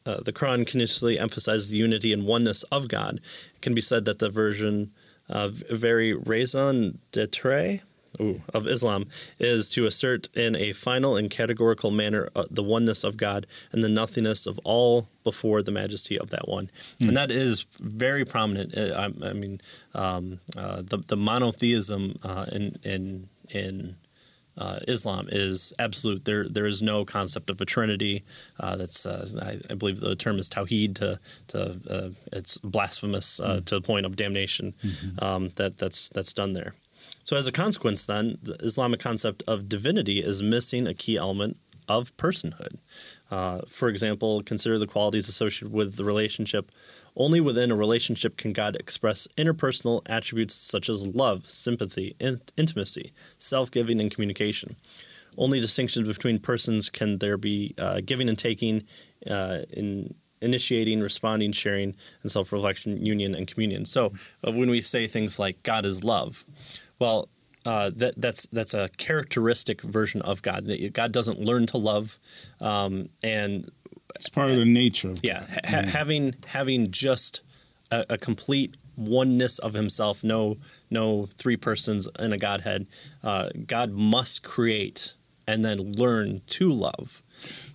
Uh, 0.05 0.21
the 0.25 0.33
Quran 0.33 0.59
continuously 0.59 1.19
emphasizes 1.19 1.71
the 1.71 1.79
unity 1.79 2.13
and 2.13 2.25
oneness 2.25 2.63
of 2.71 2.87
God. 2.87 3.17
It 3.17 3.61
can 3.61 3.75
be 3.75 3.81
said 3.81 4.05
that 4.05 4.21
the 4.21 4.29
version 4.29 4.93
of 5.29 5.65
very 5.69 6.15
raison 6.15 6.99
d'etre 7.11 7.81
ooh, 8.21 8.41
of 8.53 8.67
Islam 8.67 9.07
is 9.39 9.71
to 9.71 9.87
assert 9.87 10.29
in 10.37 10.57
a 10.57 10.73
final 10.73 11.17
and 11.17 11.31
categorical 11.31 11.91
manner 11.91 12.29
uh, 12.35 12.45
the 12.51 12.63
oneness 12.63 13.05
of 13.05 13.17
God 13.17 13.47
and 13.73 13.83
the 13.83 13.89
nothingness 13.89 14.47
of 14.47 14.59
all 14.65 15.09
before 15.25 15.63
the 15.63 15.73
majesty 15.73 16.19
of 16.19 16.31
that 16.31 16.49
one. 16.49 16.71
And 17.01 17.17
that 17.17 17.31
is 17.31 17.67
very 17.81 18.25
prominent. 18.25 18.77
Uh, 18.77 18.95
I, 19.23 19.29
I 19.29 19.33
mean, 19.33 19.61
um, 19.95 20.41
uh, 20.57 20.83
the, 20.83 20.99
the 20.99 21.17
monotheism 21.17 22.19
uh, 22.23 22.47
in, 22.53 22.77
in, 22.85 23.29
in 23.51 23.97
uh, 24.59 24.79
Islam 24.89 25.27
is 25.31 25.73
absolute. 25.79 26.25
There, 26.25 26.49
there 26.49 26.67
is 26.67 26.81
no 26.81 27.05
concept 27.05 27.51
of 27.51 27.61
a 27.61 27.65
trinity. 27.67 28.23
Uh, 28.59 28.77
that's, 28.77 29.05
uh, 29.05 29.29
I, 29.43 29.73
I 29.73 29.75
believe, 29.75 30.01
the 30.01 30.17
term 30.17 30.39
is 30.39 30.49
tawhid. 30.49 30.95
To, 30.97 31.19
to 31.49 31.59
uh, 31.91 32.09
it's 32.33 32.57
blasphemous 32.59 33.39
uh, 33.41 33.61
to 33.67 33.75
the 33.75 33.83
point 33.83 34.07
of 34.07 34.17
damnation. 34.17 34.73
Um, 35.19 35.51
that 35.57 35.77
that's 35.77 36.09
that's 36.09 36.33
done 36.33 36.55
there. 36.55 36.73
So 37.27 37.37
as 37.37 37.49
a 37.49 37.53
consequence, 37.53 38.07
then 38.07 38.39
the 38.41 38.55
Islamic 38.61 39.01
concept 39.01 39.43
of 39.49 39.69
divinity 39.69 40.21
is 40.21 40.45
missing 40.45 40.87
a 40.87 40.95
key 40.95 41.17
element 41.17 41.57
of 41.89 42.17
personhood. 42.17 42.79
Uh, 43.33 43.63
for 43.69 43.89
example, 43.89 44.45
consider 44.45 44.79
the 44.79 44.87
qualities 44.87 45.29
associated 45.29 45.73
with 45.73 45.97
the 45.97 46.05
relationship. 46.05 46.71
Only 47.17 47.41
within 47.41 47.73
a 47.73 47.75
relationship 47.75 48.37
can 48.37 48.53
God 48.53 48.77
express 48.77 49.27
interpersonal 49.37 50.03
attributes 50.09 50.55
such 50.55 50.89
as 50.89 51.05
love, 51.05 51.47
sympathy, 51.47 52.15
in- 52.21 52.43
intimacy, 52.57 53.11
self 53.39 53.73
giving, 53.73 54.01
and 54.01 54.09
communication. 54.09 54.77
Only 55.37 55.59
distinctions 55.59 56.07
between 56.07 56.39
persons 56.39 56.91
can 56.91 57.19
there 57.19 57.37
be 57.37 57.75
uh, 57.77 58.03
giving 58.07 58.29
and 58.29 58.39
taking, 58.39 58.85
uh, 59.29 59.63
in 59.73 60.15
initiating, 60.41 61.01
responding, 61.01 61.51
sharing, 61.51 61.97
and 62.23 62.31
self 62.31 62.53
reflection, 62.53 63.05
union, 63.05 63.35
and 63.35 63.49
communion. 63.49 63.85
So 63.85 64.13
uh, 64.47 64.53
when 64.53 64.71
we 64.71 64.81
say 64.81 65.09
things 65.09 65.41
like 65.41 65.63
God 65.65 65.85
is 65.85 66.05
love, 66.05 66.45
well, 66.99 67.29
uh, 67.65 67.91
that 67.97 68.15
that's 68.17 68.47
that's 68.47 68.75
a 68.75 68.89
characteristic 68.97 69.83
version 69.83 70.23
of 70.23 70.43
God. 70.43 70.71
God 70.93 71.13
doesn't 71.13 71.41
learn 71.41 71.67
to 71.67 71.79
love, 71.79 72.19
um, 72.61 73.09
and 73.23 73.69
It's 74.15 74.29
part 74.29 74.51
of 74.51 74.57
the 74.57 74.65
nature 74.65 75.11
of 75.11 75.21
yeah, 75.23 75.41
ha- 75.41 75.61
ha- 75.65 75.89
having 75.89 76.35
having 76.47 76.91
just 76.93 77.41
a, 77.91 78.07
a 78.11 78.19
complete 78.19 78.77
oneness 78.97 79.59
of 79.59 79.75
Himself, 79.75 80.23
no 80.23 80.59
no 80.91 81.27
three 81.27 81.57
persons 81.57 82.09
in 82.21 82.33
a 82.33 82.39
Godhead. 82.39 82.87
Uh, 83.25 83.49
God 83.67 83.91
must 83.93 84.45
create 84.45 85.15
and 85.49 85.65
then 85.65 85.93
learn 85.95 86.43
to 86.47 86.71
love. 86.71 87.23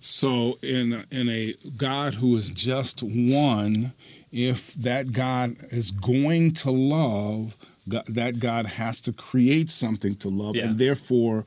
So 0.00 0.58
in 0.62 1.04
in 1.10 1.28
a 1.28 1.54
God 1.76 2.14
who 2.14 2.34
is 2.34 2.50
just 2.50 3.02
one, 3.02 3.92
if 4.32 4.72
that 4.74 5.12
God 5.12 5.56
is 5.70 5.90
going 5.90 6.52
to 6.54 6.70
love, 6.70 7.56
God, 7.88 8.04
that 8.08 8.38
God 8.40 8.66
has 8.66 9.00
to 9.02 9.12
create 9.12 9.70
something 9.70 10.14
to 10.16 10.28
love, 10.28 10.56
Yeah. 10.56 10.66
and 10.66 10.78
therefore, 10.78 11.44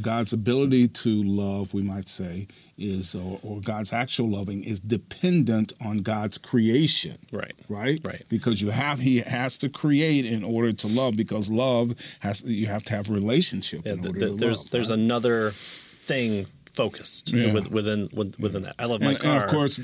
God's 0.00 0.32
ability 0.32 0.88
to 0.88 1.22
love, 1.22 1.74
we 1.74 1.82
might 1.82 2.08
say, 2.08 2.46
is 2.78 3.14
or, 3.14 3.38
or 3.42 3.60
God's 3.60 3.92
actual 3.92 4.28
loving 4.30 4.64
is 4.64 4.80
dependent 4.80 5.72
on 5.84 5.98
God's 5.98 6.38
creation. 6.38 7.18
Right. 7.30 7.52
Right, 7.68 8.00
Right. 8.02 8.22
because 8.28 8.60
you 8.62 8.70
have 8.70 8.98
he 9.00 9.18
has 9.18 9.58
to 9.58 9.68
create 9.68 10.24
in 10.26 10.42
order 10.42 10.72
to 10.72 10.86
love. 10.88 11.16
Because 11.16 11.50
love 11.50 11.94
has 12.20 12.42
you 12.44 12.66
have 12.66 12.82
to 12.84 12.94
have 12.96 13.10
relationship 13.10 13.82
Yeah, 13.84 13.92
in 13.92 13.98
order 14.06 14.18
th- 14.18 14.30
to 14.32 14.36
there's 14.36 14.64
love. 14.64 14.70
there's 14.72 14.90
right? 14.90 14.98
another 14.98 15.52
thing 15.52 16.46
focused 16.74 17.32
Yeah. 17.32 17.52
with, 17.52 17.70
within 17.70 18.08
with, 18.14 18.38
within 18.38 18.62
that. 18.62 18.74
I 18.78 18.86
love 18.86 19.00
my 19.00 19.10
and, 19.12 19.18
car. 19.20 19.34
and 19.34 19.44
of 19.44 19.50
course, 19.50 19.80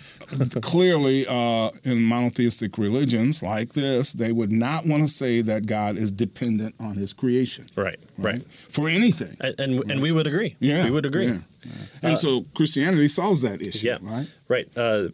clearly, 0.61 1.27
uh, 1.27 1.71
in 1.85 2.03
monotheistic 2.03 2.79
religions 2.79 3.43
like 3.43 3.73
this, 3.73 4.13
they 4.13 4.33
would 4.33 4.51
not 4.53 4.87
want 4.87 5.03
to 5.05 5.09
say 5.09 5.41
that 5.43 5.67
God 5.67 5.97
is 5.97 6.11
dependent 6.11 6.75
on 6.81 6.97
His 6.97 7.13
creation, 7.13 7.67
right, 7.77 7.99
right, 8.19 8.43
For 8.47 8.89
anything. 8.89 9.37
And 9.41 9.55
and, 9.61 9.91
and 9.91 10.03
we 10.03 10.13
would 10.13 10.27
agree. 10.27 10.57
Yeah, 10.61 10.85
we 10.85 10.91
would 10.91 11.07
agree. 11.07 11.27
yeah. 11.27 11.39
And 12.03 12.19
so 12.19 12.47
Christianity 12.55 13.07
solves 13.09 13.43
that 13.43 13.61
issue, 13.61 13.87
Yeah. 13.89 13.99
right? 14.03 14.27
Right. 14.49 14.69
Uh, 14.77 15.09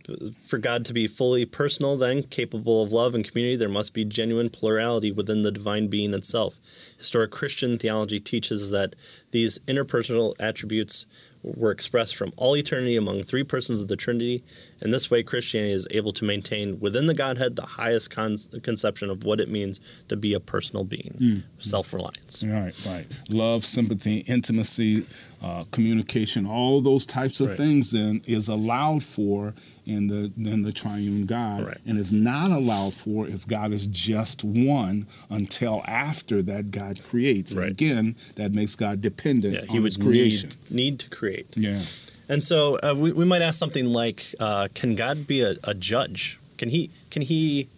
for 0.46 0.58
God 0.58 0.84
to 0.86 0.92
be 0.94 1.06
fully 1.08 1.44
personal, 1.44 1.96
then 1.96 2.22
capable 2.22 2.82
of 2.82 2.92
love 2.92 3.14
and 3.14 3.28
community, 3.28 3.56
there 3.56 3.68
must 3.68 3.92
be 3.92 4.04
genuine 4.04 4.48
plurality 4.48 5.10
within 5.12 5.42
the 5.42 5.50
divine 5.52 5.88
being 5.88 6.14
itself. 6.14 6.54
Historic 6.96 7.30
Christian 7.32 7.76
theology 7.78 8.20
teaches 8.20 8.70
that 8.70 8.94
these 9.32 9.58
interpersonal 9.66 10.34
attributes 10.40 11.04
were 11.42 11.70
expressed 11.70 12.16
from 12.16 12.32
all 12.36 12.56
eternity 12.56 12.96
among 12.96 13.22
three 13.22 13.44
persons 13.44 13.80
of 13.80 13.88
the 13.88 13.96
Trinity. 13.96 14.42
In 14.82 14.90
this 14.90 15.10
way, 15.10 15.22
Christianity 15.22 15.72
is 15.72 15.86
able 15.90 16.12
to 16.12 16.24
maintain 16.24 16.78
within 16.80 17.06
the 17.06 17.14
Godhead 17.14 17.56
the 17.56 17.62
highest 17.64 18.10
con- 18.10 18.36
conception 18.62 19.08
of 19.08 19.24
what 19.24 19.40
it 19.40 19.48
means 19.48 19.80
to 20.08 20.16
be 20.16 20.34
a 20.34 20.40
personal 20.40 20.84
being 20.84 21.42
self 21.58 21.92
reliance. 21.94 22.44
Right, 22.46 22.74
right. 22.86 23.06
Love, 23.30 23.64
sympathy, 23.64 24.18
intimacy, 24.28 25.06
uh, 25.42 25.64
communication, 25.70 26.44
all 26.46 26.80
those 26.82 27.06
types 27.06 27.40
of 27.40 27.48
Right. 27.48 27.56
things 27.56 27.92
then 27.92 28.20
is 28.26 28.48
allowed 28.48 29.02
for 29.02 29.54
in 29.86 30.08
the 30.08 30.32
in 30.36 30.62
the 30.62 30.72
triune 30.72 31.26
God 31.26 31.62
Right. 31.64 31.78
and 31.86 31.96
is 31.96 32.10
not 32.12 32.50
allowed 32.50 32.92
for 32.92 33.28
if 33.28 33.46
God 33.46 33.72
is 33.72 33.86
just 33.86 34.42
one 34.42 35.06
until 35.30 35.82
after 35.86 36.42
that 36.42 36.70
God 36.72 37.00
creates. 37.02 37.52
And 37.52 37.64
again, 37.64 38.16
that 38.34 38.52
makes 38.52 38.74
God 38.74 39.00
dependent 39.00 39.54
Yeah, 39.54 39.60
on 39.60 39.68
he 39.68 39.78
would 39.78 39.92
his 39.94 39.96
creation. 39.96 40.50
need, 40.70 40.76
need 40.76 40.98
to 41.00 41.08
create. 41.08 41.46
Yeah. 41.56 41.80
And 42.28 42.42
so 42.42 42.76
uh, 42.82 42.94
we, 42.96 43.12
we 43.12 43.24
might 43.24 43.42
ask 43.42 43.58
something 43.58 43.86
like, 43.86 44.34
uh, 44.40 44.68
"Can 44.74 44.94
God 44.96 45.26
be 45.26 45.42
a, 45.42 45.54
a 45.64 45.74
judge? 45.74 46.38
Can 46.58 46.68
he 46.70 46.90
can 47.10 47.22
he 47.22 47.68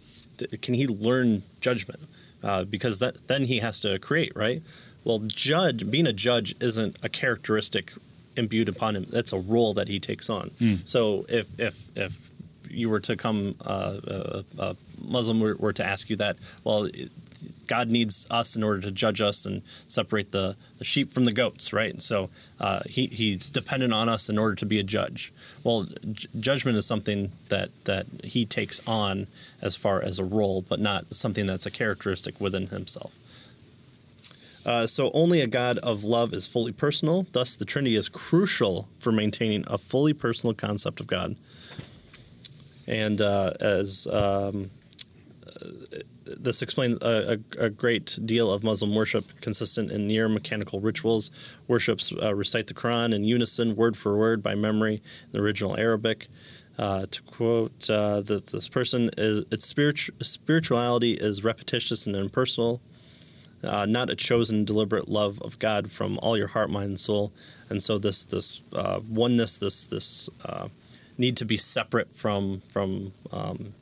can 0.61 0.73
he 0.73 0.87
learn 0.87 1.43
judgment? 1.61 1.99
Uh, 2.43 2.63
because 2.63 2.99
that 2.99 3.27
then 3.27 3.43
he 3.45 3.59
has 3.59 3.79
to 3.81 3.99
create, 3.99 4.31
right? 4.35 4.61
Well, 5.03 5.19
judge 5.27 5.89
being 5.91 6.07
a 6.07 6.13
judge 6.13 6.55
isn't 6.61 6.97
a 7.03 7.09
characteristic 7.09 7.93
imbued 8.35 8.69
upon 8.69 8.95
him. 8.95 9.05
That's 9.09 9.33
a 9.33 9.39
role 9.39 9.73
that 9.75 9.87
he 9.87 9.99
takes 9.99 10.29
on. 10.29 10.51
So 10.85 11.25
if 11.29 11.47
if 11.59 11.95
if 11.97 12.17
you 12.69 12.89
were 12.89 12.99
to 13.01 13.15
come, 13.15 13.55
uh, 13.65 13.97
a, 14.07 14.43
a 14.59 14.75
Muslim 15.07 15.39
were, 15.39 15.55
were 15.57 15.73
to 15.73 15.85
ask 15.85 16.09
you 16.09 16.15
that, 16.17 16.37
well. 16.63 16.87
God 17.67 17.89
needs 17.89 18.25
us 18.29 18.55
in 18.55 18.63
order 18.63 18.81
to 18.81 18.91
judge 18.91 19.21
us 19.21 19.45
and 19.45 19.63
separate 19.65 20.31
the, 20.31 20.55
the 20.77 20.85
sheep 20.85 21.11
from 21.11 21.25
the 21.25 21.31
goats, 21.31 21.71
right? 21.71 21.91
And 21.91 22.01
so 22.01 22.29
uh, 22.59 22.81
he, 22.87 23.07
he's 23.07 23.49
dependent 23.49 23.93
on 23.93 24.09
us 24.09 24.29
in 24.29 24.37
order 24.37 24.55
to 24.55 24.65
be 24.65 24.79
a 24.79 24.83
judge. 24.83 25.31
Well, 25.63 25.87
j- 26.11 26.27
judgment 26.39 26.77
is 26.77 26.85
something 26.85 27.31
that, 27.49 27.69
that 27.85 28.05
he 28.23 28.45
takes 28.45 28.79
on 28.87 29.27
as 29.61 29.75
far 29.75 30.01
as 30.01 30.19
a 30.19 30.23
role, 30.23 30.63
but 30.67 30.79
not 30.79 31.13
something 31.13 31.45
that's 31.45 31.65
a 31.65 31.71
characteristic 31.71 32.39
within 32.39 32.67
himself. 32.67 33.17
Uh, 34.65 34.85
so 34.85 35.09
only 35.13 35.41
a 35.41 35.47
God 35.47 35.77
of 35.79 36.03
love 36.03 36.33
is 36.33 36.45
fully 36.45 36.71
personal. 36.71 37.23
Thus, 37.31 37.55
the 37.55 37.65
Trinity 37.65 37.95
is 37.95 38.09
crucial 38.09 38.87
for 38.99 39.11
maintaining 39.11 39.63
a 39.67 39.77
fully 39.77 40.13
personal 40.13 40.53
concept 40.53 40.99
of 40.99 41.07
God. 41.07 41.35
And 42.87 43.21
uh, 43.21 43.53
as 43.61 44.07
um, 44.11 44.69
this 46.37 46.61
explains 46.61 46.97
a, 47.01 47.39
a, 47.59 47.65
a 47.65 47.69
great 47.69 48.19
deal 48.25 48.51
of 48.51 48.63
Muslim 48.63 48.93
worship 48.93 49.25
consistent 49.41 49.91
in 49.91 50.07
near 50.07 50.29
mechanical 50.29 50.79
rituals. 50.79 51.31
Worships 51.67 52.11
uh, 52.21 52.35
recite 52.35 52.67
the 52.67 52.73
Quran 52.73 53.13
in 53.13 53.23
unison, 53.23 53.75
word 53.75 53.97
for 53.97 54.17
word, 54.17 54.43
by 54.43 54.55
memory, 54.55 54.95
in 54.95 55.31
the 55.31 55.39
original 55.39 55.77
Arabic. 55.77 56.27
Uh, 56.77 57.05
to 57.11 57.21
quote 57.23 57.89
uh, 57.89 58.21
that 58.21 58.47
this 58.47 58.69
person 58.69 59.09
is 59.17 59.43
its 59.51 59.65
spiritu- 59.65 60.13
spirituality 60.21 61.11
is 61.11 61.43
repetitious 61.43 62.07
and 62.07 62.15
impersonal, 62.15 62.79
uh, 63.65 63.85
not 63.85 64.09
a 64.09 64.15
chosen 64.15 64.63
deliberate 64.63 65.09
love 65.09 65.41
of 65.41 65.59
God 65.59 65.91
from 65.91 66.17
all 66.19 66.37
your 66.37 66.47
heart, 66.47 66.69
mind, 66.69 66.85
and 66.85 66.99
soul. 66.99 67.33
And 67.69 67.83
so 67.83 67.97
this 67.97 68.23
this 68.23 68.61
uh, 68.71 69.01
oneness, 69.09 69.57
this 69.57 69.87
this 69.87 70.29
uh, 70.45 70.69
need 71.17 71.35
to 71.37 71.45
be 71.45 71.57
separate 71.57 72.13
from 72.13 72.61
from 72.69 73.11
um, 73.33 73.73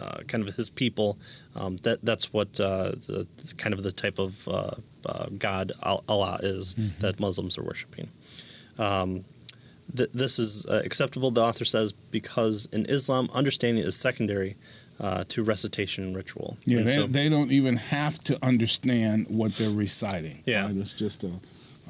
uh, 0.00 0.22
kind 0.26 0.46
of 0.48 0.54
his 0.56 0.70
people. 0.70 1.18
Um, 1.56 1.76
that 1.78 1.98
that's 2.02 2.32
what 2.32 2.58
uh, 2.60 2.90
the 2.92 3.26
kind 3.58 3.74
of 3.74 3.82
the 3.82 3.92
type 3.92 4.18
of 4.18 4.46
uh, 4.48 4.70
uh, 5.06 5.26
God 5.38 5.72
Allah 5.82 6.38
is 6.42 6.74
that 7.00 7.20
Muslims 7.20 7.58
are 7.58 7.62
worshiping. 7.64 8.08
Um, 8.78 9.24
th- 9.96 10.10
this 10.14 10.38
is 10.38 10.66
uh, 10.66 10.82
acceptable, 10.84 11.30
the 11.30 11.42
author 11.42 11.64
says, 11.64 11.92
because 11.92 12.66
in 12.72 12.86
Islam, 12.86 13.28
understanding 13.34 13.84
is 13.84 13.96
secondary. 13.96 14.56
uh, 15.00 15.24
to 15.28 15.42
recitation 15.42 16.04
and 16.04 16.14
ritual. 16.14 16.58
Yeah, 16.66 16.80
And 16.80 16.88
they, 16.88 16.94
so- 16.94 17.06
they 17.06 17.28
don't 17.30 17.50
even 17.50 17.76
have 17.76 18.22
to 18.24 18.36
understand 18.44 19.26
what 19.30 19.52
they're 19.56 19.70
reciting. 19.86 20.42
Yeah. 20.44 20.66
right? 20.66 20.76
it's 20.76 20.92
just 20.92 21.24
a 21.24 21.30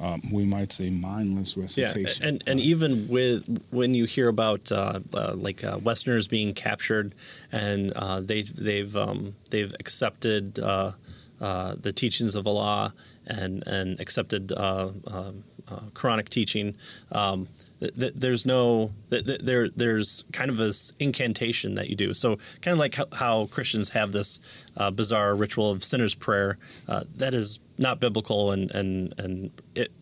um, 0.01 0.21
we 0.31 0.45
might 0.45 0.71
say 0.71 0.89
mindless 0.89 1.55
recitation. 1.55 2.23
Yeah, 2.23 2.27
and 2.29 2.43
and 2.47 2.59
even 2.59 3.07
with 3.07 3.65
when 3.71 3.93
you 3.93 4.05
hear 4.05 4.27
about 4.27 4.71
uh, 4.71 4.99
uh, 5.13 5.33
like 5.35 5.63
uh, 5.63 5.77
Westerners 5.81 6.27
being 6.27 6.53
captured 6.53 7.13
and 7.51 7.91
uh, 7.95 8.21
they 8.21 8.41
they've 8.41 8.95
um, 8.95 9.35
they've 9.51 9.73
accepted 9.79 10.59
uh, 10.59 10.91
uh, 11.39 11.75
the 11.79 11.91
teachings 11.93 12.35
of 12.35 12.47
Allah 12.47 12.93
and 13.27 13.63
and 13.67 13.99
accepted 13.99 14.51
uh, 14.51 14.89
um, 15.13 15.43
uh, 15.69 15.79
Quranic 15.93 16.29
teaching. 16.29 16.75
Um, 17.11 17.47
th- 17.79 17.95
th- 17.95 18.13
there's 18.15 18.45
no 18.45 18.91
th- 19.09 19.25
th- 19.25 19.41
there 19.41 19.69
there's 19.69 20.23
kind 20.31 20.49
of 20.49 20.57
this 20.57 20.93
incantation 20.99 21.75
that 21.75 21.89
you 21.89 21.95
do 21.95 22.13
so 22.13 22.37
kind 22.61 22.73
of 22.73 22.77
like 22.77 22.95
how, 22.95 23.05
how 23.13 23.45
christians 23.47 23.89
have 23.89 24.11
this 24.11 24.39
uh, 24.77 24.91
bizarre 24.91 25.35
ritual 25.35 25.69
of 25.71 25.83
sinner's 25.83 26.13
prayer 26.15 26.57
uh, 26.87 27.03
that 27.17 27.33
is 27.33 27.59
not 27.81 27.99
biblical 27.99 28.51
and 28.51 28.71
and 28.71 29.13
and 29.19 29.51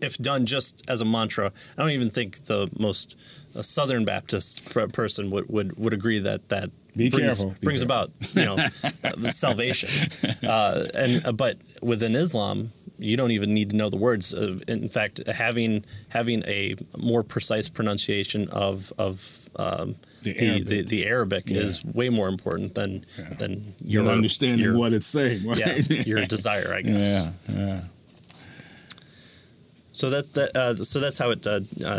if 0.01 0.17
done 0.17 0.45
just 0.45 0.83
as 0.87 1.01
a 1.01 1.05
mantra 1.05 1.51
i 1.77 1.81
don't 1.81 1.91
even 1.91 2.09
think 2.09 2.35
the 2.45 2.69
most 2.77 3.15
uh, 3.55 3.61
southern 3.61 4.05
baptist 4.05 4.69
per- 4.69 4.87
person 4.87 5.31
would, 5.31 5.49
would 5.49 5.77
would 5.77 5.93
agree 5.93 6.19
that 6.19 6.49
that 6.49 6.69
Be 6.95 7.09
brings, 7.09 7.37
careful, 7.41 7.55
be 7.61 7.65
brings 7.65 7.83
careful. 7.85 8.11
about 8.11 8.35
you 8.35 8.45
know 8.45 8.57
salvation 9.31 9.89
uh, 10.43 10.85
and 10.93 11.25
uh, 11.25 11.31
but 11.31 11.57
within 11.81 12.15
islam 12.15 12.69
you 13.01 13.15
don't 13.15 13.31
even 13.31 13.53
need 13.53 13.69
to 13.69 13.77
know 13.77 13.89
the 13.89 13.95
words. 13.95 14.33
Uh, 14.33 14.59
in 14.67 14.89
fact, 14.89 15.25
having 15.25 15.85
having 16.09 16.43
a 16.45 16.75
more 16.97 17.23
precise 17.23 17.69
pronunciation 17.69 18.49
of 18.51 18.91
of 18.97 19.49
um, 19.55 19.95
The 20.23 20.33
the, 20.33 20.47
Arabic. 20.47 20.67
the 20.67 20.81
the 20.83 21.05
Arabic 21.07 21.43
Yeah. 21.49 21.57
is 21.61 21.83
way 21.85 22.09
more 22.09 22.27
important 22.29 22.75
than 22.75 23.05
Yeah. 23.17 23.29
than 23.37 23.73
your 23.83 24.07
understanding 24.07 24.65
your, 24.65 24.77
what 24.77 24.93
it's 24.93 25.07
saying, 25.07 25.45
right? 25.47 25.57
yeah 25.57 26.03
your 26.05 26.25
desire, 26.35 26.73
I 26.73 26.81
guess. 26.81 27.25
yeah, 27.49 27.55
yeah. 27.55 27.81
So 29.91 30.09
that's 30.09 30.29
that. 30.31 30.55
Uh, 30.55 30.75
so 30.75 30.99
that's 30.99 31.17
how 31.17 31.31
it 31.31 31.45
uh, 31.45 31.59
uh, 31.83 31.89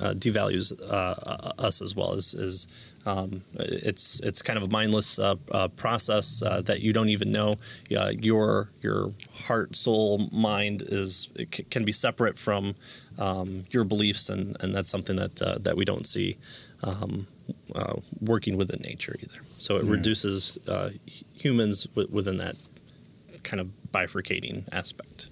uh, 0.00 0.14
devalues 0.14 0.72
uh, 0.90 1.52
us 1.58 1.82
as 1.82 1.94
well. 1.94 2.14
Is 2.14 2.32
is 2.34 2.66
um, 3.04 3.42
it's 3.58 4.20
it's 4.20 4.40
kind 4.42 4.56
of 4.56 4.62
a 4.62 4.68
mindless 4.70 5.18
uh, 5.18 5.34
uh, 5.50 5.68
process 5.68 6.42
uh, 6.42 6.62
that 6.62 6.80
you 6.80 6.92
don't 6.94 7.10
even 7.10 7.30
know. 7.30 7.56
Uh, 7.94 8.12
your 8.18 8.68
your 8.80 9.10
heart, 9.34 9.76
soul, 9.76 10.28
mind 10.32 10.82
is 10.86 11.28
it 11.34 11.54
c- 11.54 11.64
can 11.64 11.84
be 11.84 11.92
separate 11.92 12.38
from 12.38 12.74
um, 13.18 13.64
your 13.70 13.84
beliefs, 13.84 14.30
and, 14.30 14.56
and 14.62 14.74
that's 14.74 14.88
something 14.88 15.16
that 15.16 15.42
uh, 15.42 15.58
that 15.58 15.76
we 15.76 15.84
don't 15.84 16.06
see 16.06 16.36
um, 16.84 17.26
uh, 17.74 17.94
working 18.20 18.56
within 18.56 18.80
nature 18.82 19.16
either. 19.22 19.40
So 19.58 19.76
it 19.76 19.84
Yeah. 19.84 19.90
reduces 19.92 20.58
uh, 20.68 20.90
humans 21.34 21.84
w- 21.84 22.08
within 22.12 22.38
that 22.38 22.56
kind 23.42 23.60
of 23.60 23.68
bifurcating 23.92 24.64
aspect. 24.72 25.28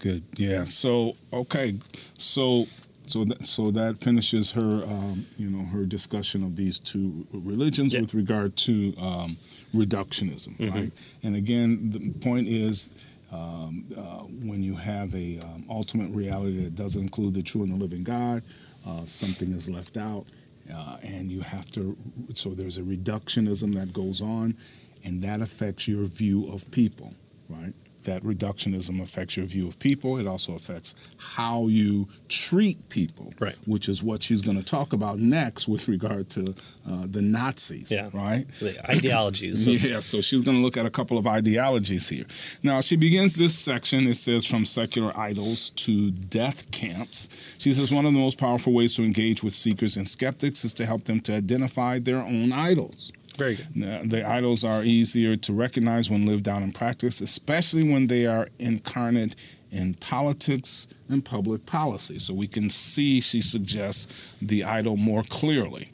Good. 0.00 0.22
Yeah. 0.36 0.64
So 0.64 1.16
okay. 1.32 1.74
So 2.18 2.66
so 3.06 3.24
that 3.24 3.46
so 3.46 3.70
that 3.70 3.98
finishes 3.98 4.52
her 4.52 4.82
um, 4.84 5.26
you 5.38 5.48
know 5.50 5.64
her 5.66 5.84
discussion 5.86 6.42
of 6.44 6.56
these 6.56 6.78
two 6.78 7.26
religions 7.32 7.94
Yeah. 7.94 8.00
with 8.02 8.14
regard 8.14 8.56
to 8.68 8.94
um, 8.98 9.36
reductionism, 9.74 10.56
Mhm. 10.58 10.74
right? 10.74 10.92
And 11.22 11.36
again, 11.36 11.90
the 11.90 12.10
point 12.20 12.48
is. 12.48 12.88
Um, 13.32 13.84
uh, 13.96 14.22
when 14.46 14.62
you 14.62 14.76
have 14.76 15.12
a 15.16 15.40
um, 15.40 15.64
ultimate 15.68 16.08
reality 16.14 16.62
that 16.62 16.76
doesn't 16.76 17.02
include 17.02 17.34
the 17.34 17.42
true 17.42 17.64
and 17.64 17.72
the 17.72 17.76
living 17.76 18.04
God, 18.04 18.42
uh, 18.86 19.04
something 19.06 19.50
is 19.50 19.68
left 19.68 19.96
out, 19.96 20.24
uh, 20.72 20.98
and 21.02 21.30
you 21.30 21.40
have 21.40 21.70
to. 21.72 21.96
So 22.34 22.50
there's 22.50 22.78
a 22.78 22.82
reductionism 22.82 23.74
that 23.74 23.92
goes 23.92 24.20
on, 24.20 24.56
and 25.04 25.22
that 25.22 25.40
affects 25.40 25.88
your 25.88 26.04
view 26.04 26.50
of 26.52 26.70
people, 26.70 27.14
right? 27.48 27.72
That 28.04 28.22
reductionism 28.22 29.00
affects 29.02 29.36
your 29.36 29.46
view 29.46 29.66
of 29.68 29.78
people. 29.78 30.18
It 30.18 30.26
also 30.26 30.54
affects 30.54 30.94
how 31.18 31.66
you 31.68 32.08
treat 32.28 32.88
people, 32.88 33.32
Right. 33.40 33.56
which 33.66 33.88
is 33.88 34.02
what 34.02 34.22
she's 34.22 34.42
going 34.42 34.58
to 34.58 34.64
talk 34.64 34.92
about 34.92 35.18
next 35.18 35.68
with 35.68 35.88
regard 35.88 36.28
to 36.30 36.54
uh, 36.88 37.06
the 37.06 37.22
Nazis, 37.22 37.90
Yeah. 37.90 38.10
right? 38.12 38.46
The 38.60 38.78
ideologies. 38.90 39.66
Yeah, 39.66 40.00
so 40.00 40.20
she's 40.20 40.42
going 40.42 40.56
to 40.56 40.62
look 40.62 40.76
at 40.76 40.86
a 40.86 40.90
couple 40.90 41.16
of 41.18 41.26
ideologies 41.26 42.08
here. 42.08 42.26
Now, 42.62 42.80
she 42.80 42.96
begins 42.96 43.36
this 43.36 43.58
section, 43.58 44.06
it 44.06 44.14
says, 44.16 44.44
from 44.46 44.64
secular 44.64 45.12
idols 45.18 45.70
to 45.70 46.10
death 46.10 46.70
camps. 46.70 47.28
She 47.58 47.72
says 47.72 47.92
one 47.92 48.06
of 48.06 48.12
the 48.12 48.18
most 48.18 48.38
powerful 48.38 48.72
ways 48.72 48.94
to 48.96 49.02
engage 49.02 49.42
with 49.42 49.54
seekers 49.54 49.96
and 49.96 50.08
skeptics 50.08 50.64
is 50.64 50.74
to 50.74 50.86
help 50.86 51.04
them 51.04 51.20
to 51.22 51.34
identify 51.34 51.98
their 51.98 52.18
own 52.18 52.52
idols. 52.52 53.12
Very 53.36 53.56
good. 53.56 54.10
The 54.10 54.22
idols 54.28 54.62
are 54.62 54.84
easier 54.84 55.34
to 55.36 55.52
recognize 55.52 56.10
when 56.10 56.24
lived 56.24 56.46
out 56.46 56.62
in 56.62 56.72
practice, 56.72 57.20
especially 57.20 57.82
when 57.82 58.06
they 58.06 58.26
are 58.26 58.48
incarnate 58.58 59.34
in 59.72 59.94
politics 59.94 60.86
and 61.08 61.24
public 61.24 61.66
policy. 61.66 62.20
So 62.20 62.32
we 62.32 62.46
can 62.46 62.70
see, 62.70 63.20
she 63.20 63.40
suggests, 63.40 64.32
the 64.40 64.62
idol 64.62 64.96
more 64.96 65.24
clearly. 65.24 65.90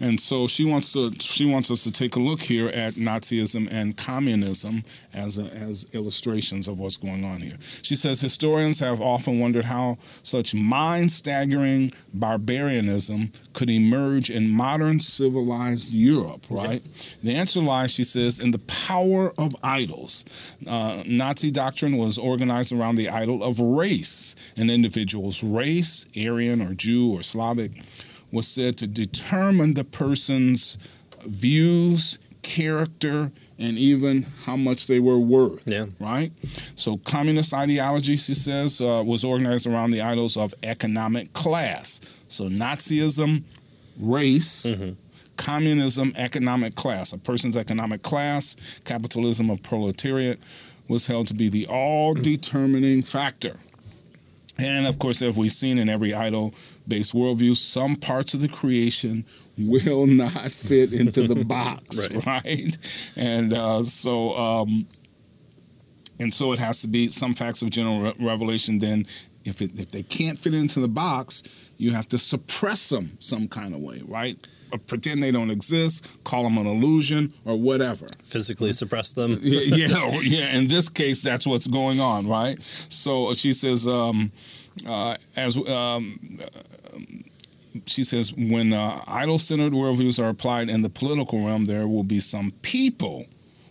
And 0.00 0.20
so 0.20 0.46
she 0.46 0.64
wants 0.64 0.92
to 0.94 1.12
she 1.20 1.44
wants 1.44 1.70
us 1.70 1.84
to 1.84 1.92
take 1.92 2.16
a 2.16 2.20
look 2.20 2.40
here 2.40 2.68
at 2.68 2.94
Nazism 2.94 3.68
and 3.70 3.96
communism 3.96 4.82
as 5.12 5.38
a, 5.38 5.44
as 5.44 5.86
illustrations 5.92 6.68
of 6.68 6.80
what's 6.80 6.96
going 6.96 7.24
on 7.24 7.40
here. 7.40 7.56
She 7.82 7.94
says 7.94 8.20
historians 8.20 8.80
have 8.80 9.00
often 9.00 9.38
wondered 9.38 9.64
how 9.64 9.98
such 10.22 10.54
mind-staggering 10.54 11.92
barbarianism 12.12 13.30
could 13.52 13.70
emerge 13.70 14.30
in 14.30 14.50
modern 14.50 15.00
civilized 15.00 15.92
Europe. 15.92 16.44
Right. 16.50 16.82
The 17.22 17.34
answer 17.34 17.60
lies, 17.60 17.92
she 17.92 18.04
says, 18.04 18.40
in 18.40 18.50
the 18.50 18.58
power 18.58 19.32
of 19.38 19.54
idols. 19.62 20.24
Uh, 20.66 21.02
Nazi 21.06 21.50
doctrine 21.50 21.96
was 21.96 22.18
organized 22.18 22.72
around 22.72 22.96
the 22.96 23.08
idol 23.08 23.42
of 23.42 23.60
race, 23.60 24.34
an 24.56 24.70
individual's 24.70 25.42
race, 25.44 26.06
Aryan 26.16 26.60
or 26.60 26.74
Jew 26.74 27.12
or 27.12 27.22
Slavic 27.22 27.72
was 28.34 28.48
said 28.48 28.76
to 28.78 28.86
determine 28.86 29.74
the 29.74 29.84
person's 29.84 30.76
views, 31.24 32.18
character, 32.42 33.30
and 33.60 33.78
even 33.78 34.26
how 34.44 34.56
much 34.56 34.88
they 34.88 34.98
were 34.98 35.18
worth. 35.18 35.62
Yeah. 35.66 35.86
Right? 36.00 36.32
So, 36.74 36.96
communist 36.98 37.54
ideology, 37.54 38.16
she 38.16 38.34
says, 38.34 38.80
uh, 38.80 39.04
was 39.06 39.24
organized 39.24 39.68
around 39.68 39.92
the 39.92 40.00
idols 40.00 40.36
of 40.36 40.52
economic 40.64 41.32
class. 41.32 42.00
So, 42.26 42.48
Nazism, 42.48 43.42
race, 44.00 44.66
Mhm. 44.66 44.96
communism, 45.36 46.12
economic 46.16 46.74
class. 46.74 47.12
A 47.12 47.18
person's 47.18 47.56
economic 47.56 48.02
class, 48.02 48.56
capitalism 48.84 49.48
of 49.48 49.62
proletariat, 49.62 50.40
was 50.88 51.06
held 51.06 51.28
to 51.28 51.34
be 51.34 51.48
the 51.48 51.66
all 51.68 52.14
determining 52.14 53.02
factor. 53.02 53.56
And 54.58 54.86
of 54.86 54.98
course, 54.98 55.22
as 55.22 55.36
we've 55.36 55.50
seen 55.52 55.78
in 55.78 55.88
every 55.88 56.12
idol 56.12 56.54
based 56.86 57.14
worldview, 57.14 57.56
some 57.56 57.96
parts 57.96 58.34
of 58.34 58.40
the 58.40 58.48
creation 58.48 59.24
will 59.58 60.06
not 60.22 60.50
fit 60.50 60.92
into 60.92 61.26
the 61.26 61.44
box, 61.56 62.08
Right. 62.10 62.26
right. 62.26 62.78
And 63.16 63.52
uh, 63.52 63.82
so, 63.82 64.36
um, 64.36 64.86
and 66.20 66.32
so 66.32 66.52
it 66.52 66.58
has 66.58 66.80
to 66.82 66.88
be 66.88 67.08
some 67.08 67.34
facts 67.34 67.62
of 67.62 67.70
general 67.70 68.00
re- 68.00 68.14
revelation. 68.20 68.78
Then, 68.78 69.06
if 69.44 69.60
it, 69.60 69.78
if 69.78 69.90
they 69.90 70.02
can't 70.02 70.38
fit 70.38 70.54
into 70.54 70.80
the 70.80 70.88
box, 70.88 71.42
you 71.76 71.90
have 71.92 72.08
to 72.10 72.18
suppress 72.18 72.88
them 72.88 73.16
some 73.20 73.48
kind 73.48 73.74
of 73.74 73.80
way, 73.80 74.00
right? 74.06 74.36
Or 74.72 74.78
pretend 74.78 75.22
they 75.22 75.30
don't 75.32 75.50
exist, 75.50 76.24
call 76.24 76.44
them 76.44 76.56
an 76.56 76.66
illusion, 76.66 77.32
or 77.44 77.56
whatever. 77.56 78.06
Physically 78.22 78.72
suppress 78.72 79.12
them. 79.12 79.38
yeah, 79.42 79.60
yeah, 79.76 80.18
yeah. 80.22 80.56
In 80.56 80.66
this 80.68 80.88
case, 80.88 81.20
that's 81.22 81.46
what's 81.46 81.66
going 81.66 82.00
on, 82.00 82.26
right? 82.28 82.60
So 82.88 83.34
she 83.34 83.52
says, 83.52 83.86
um, 83.86 84.30
uh, 84.86 85.16
as 85.36 85.56
um, 85.68 86.18
she 87.86 88.04
says, 88.04 88.32
when 88.34 88.72
uh, 88.72 89.02
idol-centered 89.06 89.72
worldviews 89.72 90.22
are 90.22 90.28
applied 90.28 90.68
in 90.68 90.82
the 90.82 90.88
political 90.88 91.44
realm, 91.44 91.64
there 91.64 91.88
will 91.88 92.04
be 92.04 92.20
some 92.20 92.52
people 92.62 93.26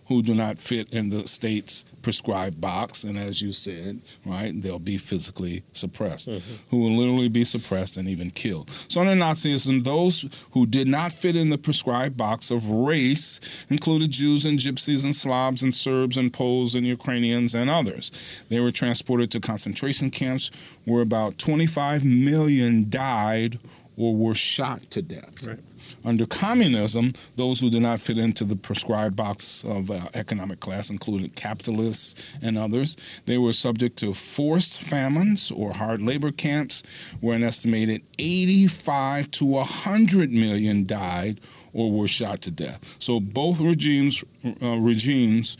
who 0.08 0.22
do 0.22 0.36
not 0.36 0.58
fit 0.58 0.92
in 0.92 1.10
the 1.10 1.28
state's 1.28 1.84
prescribed 2.02 2.60
box, 2.60 3.04
and 3.04 3.18
as 3.18 3.42
you 3.42 3.52
said, 3.52 4.00
right, 4.26 4.62
they'll 4.62 4.78
be 4.78 4.98
physically 4.98 5.64
suppressed, 5.72 6.30
who 6.70 6.78
will 6.78 6.96
literally 6.96 7.30
be 7.30 7.44
suppressed 7.44 7.96
and 7.96 8.10
even 8.10 8.30
killed. 8.30 8.70
So 8.90 9.02
under 9.02 9.14
Nazism, 9.14 9.84
those 9.84 10.26
who 10.52 10.66
did 10.66 10.88
not 10.88 11.14
fit 11.14 11.36
in 11.36 11.50
the 11.50 11.58
prescribed 11.58 12.18
box 12.18 12.52
of 12.52 12.70
race 12.70 13.40
included 13.70 14.12
Jews 14.12 14.46
and 14.46 14.60
Gypsies 14.60 15.06
and 15.06 15.16
Slavs 15.16 15.64
and 15.64 15.74
Serbs 15.74 16.18
and 16.18 16.34
Poles 16.34 16.76
and 16.76 16.86
Ukrainians 16.86 17.56
and 17.56 17.70
others. 17.70 18.12
They 18.50 18.60
were 18.60 18.72
transported 18.72 19.32
to 19.32 19.40
concentration 19.40 20.10
camps 20.10 20.52
where 20.86 21.02
about 21.02 21.38
25 21.38 22.04
million 22.04 22.90
died 22.90 23.58
or 23.98 24.16
were 24.16 24.36
shot 24.36 24.82
to 24.92 25.02
death. 25.02 25.44
Right. 25.44 25.60
Under 26.06 26.26
communism, 26.26 27.12
those 27.36 27.60
who 27.60 27.70
did 27.70 27.82
not 27.82 28.00
fit 28.00 28.18
into 28.18 28.44
the 28.44 28.56
prescribed 28.56 29.16
box 29.16 29.64
of 29.64 29.90
uh, 29.90 30.08
economic 30.14 30.60
class 30.60 30.90
included 30.90 31.36
capitalists 31.36 32.22
and 32.42 32.58
others. 32.58 32.98
They 33.26 33.38
were 33.38 33.54
subject 33.54 33.98
to 34.00 34.14
forced 34.14 34.82
famines 34.82 35.50
or 35.50 35.74
hard 35.74 36.02
labor 36.02 36.32
camps, 36.32 36.84
where 37.22 37.36
an 37.36 37.44
estimated 37.44 38.02
85 38.20 39.32
to 39.32 39.46
100 39.46 40.32
million 40.32 40.86
died 40.86 41.40
or 41.74 41.92
were 41.92 42.08
shot 42.08 42.42
to 42.42 42.52
death. 42.52 42.96
So 43.00 43.20
both 43.20 43.60
regimes 43.60 44.24
uh, 44.62 44.78
regimes 44.78 45.58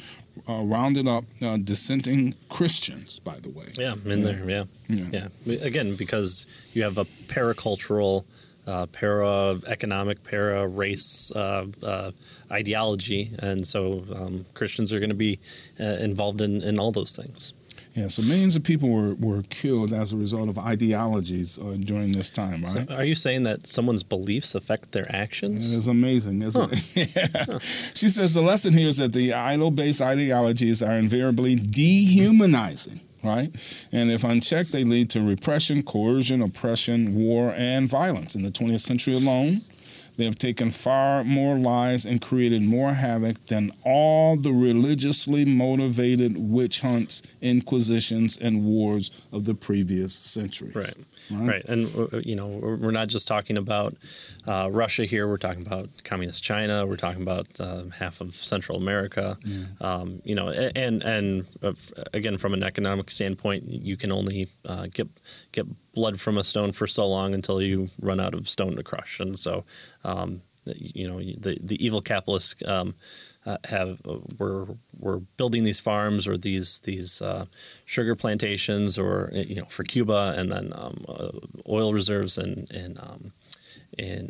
uh, 0.48 0.62
rounded 0.64 1.08
up 1.08 1.26
uh, 1.42 1.58
dissenting 1.58 2.36
Christians, 2.50 3.20
by 3.20 3.40
the 3.40 3.50
way. 3.50 3.66
Yeah, 3.76 3.96
in 4.06 4.20
yeah. 4.20 4.26
there, 4.26 4.50
yeah. 4.50 4.64
yeah. 4.90 5.28
yeah. 5.46 5.58
Again, 5.62 5.96
because 5.96 6.46
you 6.74 6.84
have 6.84 6.98
a 6.98 7.06
paracultural, 7.06 8.26
uh, 8.68 8.86
para 8.88 9.60
economic, 9.68 10.24
para 10.24 10.68
race 10.68 11.32
uh, 11.36 11.66
uh, 11.86 12.12
ideology, 12.52 13.30
and 13.40 13.66
so 13.66 14.04
um, 14.16 14.46
Christians 14.54 14.94
are 14.94 15.00
going 15.00 15.10
to 15.10 15.16
be 15.16 15.40
uh, 15.80 15.98
involved 16.02 16.42
in, 16.42 16.62
in 16.62 16.80
all 16.80 16.92
those 16.92 17.16
things. 17.16 17.54
Yeah, 17.96 18.08
so 18.08 18.24
millions 18.24 18.56
of 18.56 18.64
people 18.64 18.90
were, 18.90 19.14
were 19.14 19.44
killed 19.50 19.94
as 19.94 20.14
a 20.14 20.18
result 20.18 20.50
of 20.50 20.58
ideologies 20.58 21.60
uh, 21.60 21.78
during 21.80 22.12
this 22.12 22.32
time, 22.32 22.64
right? 22.64 22.88
So 22.90 22.96
are 22.96 23.06
you 23.06 23.14
saying 23.14 23.44
that 23.44 23.68
someone's 23.68 24.02
beliefs 24.02 24.56
affect 24.56 24.94
their 24.94 25.06
actions? 25.10 25.76
It's 25.76 25.86
amazing, 25.86 26.42
isn't 26.42 26.74
huh. 26.74 26.82
it? 26.96 27.16
yeah. 27.16 27.44
Huh. 27.46 27.60
She 27.94 28.10
says 28.10 28.34
the 28.34 28.42
lesson 28.42 28.74
here 28.74 28.88
is 28.88 28.98
that 28.98 29.14
the 29.14 29.34
idol 29.34 29.70
based 29.70 30.02
ideologies 30.02 30.82
are 30.82 30.96
invariably 30.96 31.56
dehumanizing 31.56 33.00
right? 33.24 33.52
And 33.94 34.12
if 34.12 34.26
unchecked, 34.26 34.74
they 34.74 34.84
lead 34.84 35.10
to 35.12 35.22
repression, 35.22 35.82
coercion, 35.82 36.42
oppression, 36.42 37.16
war, 37.16 37.54
and 37.56 37.88
violence. 37.88 38.36
In 38.36 38.44
the 38.44 38.52
20th 38.52 38.82
century 38.82 39.14
alone, 39.14 39.62
they 40.18 40.26
have 40.26 40.38
taken 40.38 40.70
far 40.70 41.24
more 41.24 41.58
lives 41.58 42.06
and 42.06 42.22
created 42.22 42.62
more 42.62 42.94
havoc 42.94 43.40
than 43.48 43.72
all 43.84 44.36
the 44.36 44.52
religiously 44.52 45.46
motivated 45.46 46.36
witch 46.38 46.82
hunts, 46.82 47.24
inquisitions, 47.42 48.38
and 48.38 48.64
wars 48.66 49.10
of 49.32 49.46
the 49.46 49.56
previous 49.56 50.14
centuries. 50.14 50.76
Right. 50.76 50.96
Right. 51.32 51.48
right. 51.48 51.66
And, 51.66 51.96
uh, 51.96 52.20
you 52.20 52.36
know, 52.36 52.48
we're 52.48 52.92
not 52.92 53.08
just 53.08 53.28
talking 53.28 53.58
about 53.58 53.96
uh, 54.46 54.70
Russia 54.72 55.06
here. 55.06 55.28
We're 55.28 55.38
talking 55.38 55.66
about 55.66 55.90
communist 56.04 56.44
China. 56.44 56.86
We're 56.86 56.98
talking 56.98 57.22
about 57.22 57.48
uh, 57.60 57.84
half 57.98 58.22
of 58.22 58.36
Central 58.36 58.78
America. 58.78 59.38
Yeah. 59.46 59.64
Um, 59.82 60.22
you 60.26 60.36
know, 60.36 60.50
and, 60.50 61.02
and 61.04 61.46
uh, 61.64 61.74
again, 62.14 62.38
from 62.38 62.54
an 62.54 62.64
economic 62.64 63.10
standpoint, 63.10 63.64
you 63.68 63.98
can 63.98 64.12
only 64.12 64.48
uh, 64.68 64.88
get, 64.94 65.08
get 65.54 65.66
blood 65.94 66.20
from 66.20 66.38
a 66.38 66.44
stone 66.44 66.72
for 66.72 66.88
so 66.88 67.08
long 67.08 67.34
until 67.34 67.62
you 67.62 67.90
run 68.02 68.20
out 68.20 68.34
of 68.34 68.50
stone 68.50 68.76
to 68.76 68.84
crush. 68.84 69.20
And 69.20 69.38
so, 69.38 69.64
um, 70.04 70.42
you 70.66 71.08
know, 71.08 71.20
the, 71.20 71.58
the 71.62 71.84
evil 71.84 72.02
capitalists 72.02 72.56
um, 72.68 72.96
uh, 73.46 73.58
have 73.70 74.00
uh, 74.08 74.20
were 74.40 74.68
were 75.00 75.20
building 75.38 75.64
these 75.66 75.80
farms 75.80 76.26
or 76.26 76.38
these 76.38 76.80
these 76.82 77.22
uh, 77.22 77.46
sugar 77.86 78.16
plantations 78.16 78.98
or 78.98 79.30
you 79.34 79.56
know 79.56 79.66
for 79.66 79.84
Cuba 79.84 80.34
and 80.38 80.50
then 80.50 80.72
um, 80.76 81.04
uh, 81.10 81.32
oil 81.68 81.94
reserves 81.94 82.38
in 82.38 82.66
in 82.74 82.98
um, 83.02 83.34
in 83.98 84.30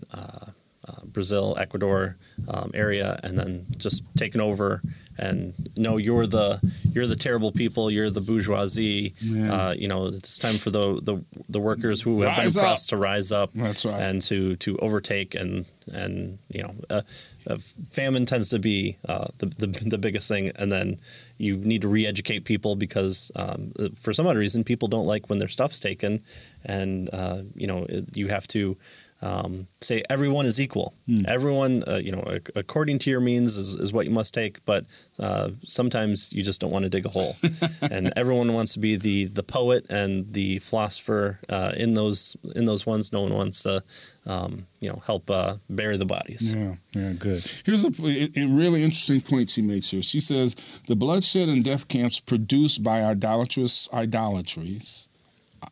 uh, 0.88 1.06
Brazil, 1.06 1.56
Ecuador 1.60 2.18
um, 2.48 2.72
area, 2.74 3.20
and 3.24 3.38
then 3.38 3.66
just 3.78 4.04
taken 4.18 4.42
over. 4.42 4.82
And 5.18 5.54
no, 5.78 5.98
you're 5.98 6.28
the 6.28 6.60
you're 6.92 7.08
the 7.08 7.16
terrible 7.16 7.52
people. 7.52 7.92
You're 7.92 8.10
the 8.10 8.22
bourgeoisie. 8.22 9.14
Yeah. 9.22 9.54
Uh, 9.54 9.74
you 9.74 9.88
know, 9.88 10.08
it's 10.08 10.40
time 10.40 10.56
for 10.56 10.72
the 10.72 11.00
the, 11.02 11.24
the 11.50 11.60
workers 11.60 12.02
who 12.02 12.22
have 12.22 12.38
rise 12.38 12.56
been 12.56 12.64
oppressed 12.64 12.90
to 12.90 12.98
rise 12.98 13.32
up. 13.32 13.52
That's 13.54 13.86
right. 13.86 14.02
And 14.02 14.22
to 14.24 14.56
to 14.58 14.78
overtake 14.80 15.36
and 15.36 15.66
and 15.92 16.40
you 16.50 16.64
know, 16.64 16.74
uh, 16.90 17.02
uh, 17.48 17.58
famine 17.58 18.26
tends 18.26 18.50
to 18.50 18.60
be 18.60 18.98
uh, 19.08 19.28
the, 19.38 19.48
the, 19.48 19.68
the 19.68 19.98
biggest 19.98 20.28
thing. 20.28 20.52
And 20.56 20.72
then 20.72 20.98
you 21.38 21.58
need 21.58 21.82
to 21.82 21.88
re-educate 21.88 22.46
people 22.46 22.76
because 22.76 23.32
um, 23.36 23.74
for 23.96 24.14
some 24.14 24.28
odd 24.28 24.38
reason 24.38 24.64
people 24.64 24.88
don't 24.88 25.08
like 25.08 25.30
when 25.30 25.40
their 25.40 25.48
stuff's 25.48 25.80
taken, 25.80 26.22
and 26.66 27.10
uh, 27.14 27.42
you 27.56 27.68
know 27.68 27.86
you 28.14 28.28
have 28.30 28.48
to 28.50 28.78
um, 29.24 29.68
say 29.80 30.04
everyone 30.10 30.46
is 30.46 30.60
equal. 30.60 30.94
Mm. 31.08 31.26
Everyone, 31.28 31.84
uh, 31.88 31.96
you 32.04 32.12
know, 32.12 32.40
according 32.56 33.00
to 33.00 33.10
your 33.10 33.22
means 33.22 33.56
is, 33.56 33.70
is 33.70 33.94
what 33.94 34.06
you 34.06 34.12
must 34.12 34.34
take. 34.34 34.64
But 34.66 34.86
uh, 35.18 35.52
sometimes 35.64 36.34
you 36.34 36.44
just 36.44 36.60
don't 36.60 36.72
want 36.72 36.84
to 36.84 36.90
dig 36.90 37.06
a 37.06 37.10
hole, 37.10 37.38
and 37.82 38.12
everyone 38.18 38.54
wants 38.54 38.74
to 38.74 38.80
be 38.80 38.98
the 38.98 39.26
the 39.26 39.44
poet 39.44 39.90
and 39.90 40.34
the 40.34 40.60
philosopher 40.60 41.40
uh, 41.50 41.72
in 41.78 41.94
those 41.94 42.36
in 42.56 42.66
those 42.66 42.86
ones. 42.86 43.14
No 43.14 43.22
one 43.22 43.34
wants 43.34 43.64
to, 43.64 43.82
um, 44.28 44.68
you 44.82 44.90
know, 44.90 45.02
help 45.06 45.30
uh, 45.32 45.56
bury 45.70 45.96
the 45.96 46.06
bodies. 46.06 46.54
Yeah, 46.54 46.76
yeah, 46.94 47.14
good. 47.14 47.46
Here's 47.66 47.86
a, 47.86 48.40
a 48.40 48.46
really 48.46 48.84
interesting 48.84 49.22
point 49.22 49.50
she 49.50 49.62
makes 49.62 49.90
here. 49.92 50.02
She 50.02 50.20
says 50.20 50.56
the 50.88 50.96
bloodshed 50.96 51.48
and 51.48 51.64
death 51.64 51.88
camps 51.88 52.20
produced 52.20 52.84
by 52.84 53.04
idolatrous 53.04 53.88
idolatries. 53.94 55.08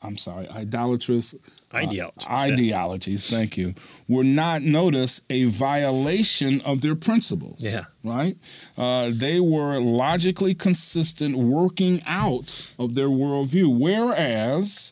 I'm 0.01 0.17
sorry, 0.17 0.47
idolatrous 0.49 1.35
ideologies. 1.73 2.25
Uh, 2.27 2.34
ideologies, 2.34 3.29
thank 3.29 3.57
you, 3.57 3.73
were 4.07 4.23
not 4.23 4.62
notice 4.62 5.21
a 5.29 5.45
violation 5.45 6.62
of 6.62 6.81
their 6.81 6.95
principles. 6.95 7.63
Yeah. 7.63 7.84
Right? 8.03 8.38
Uh, 8.77 9.12
they 9.13 9.39
were 9.39 9.79
logically 9.79 10.53
consistent 10.53 11.36
working 11.36 12.01
out 12.05 12.73
of 12.77 12.95
their 12.95 13.10
worldview. 13.10 13.77
Whereas 13.77 14.91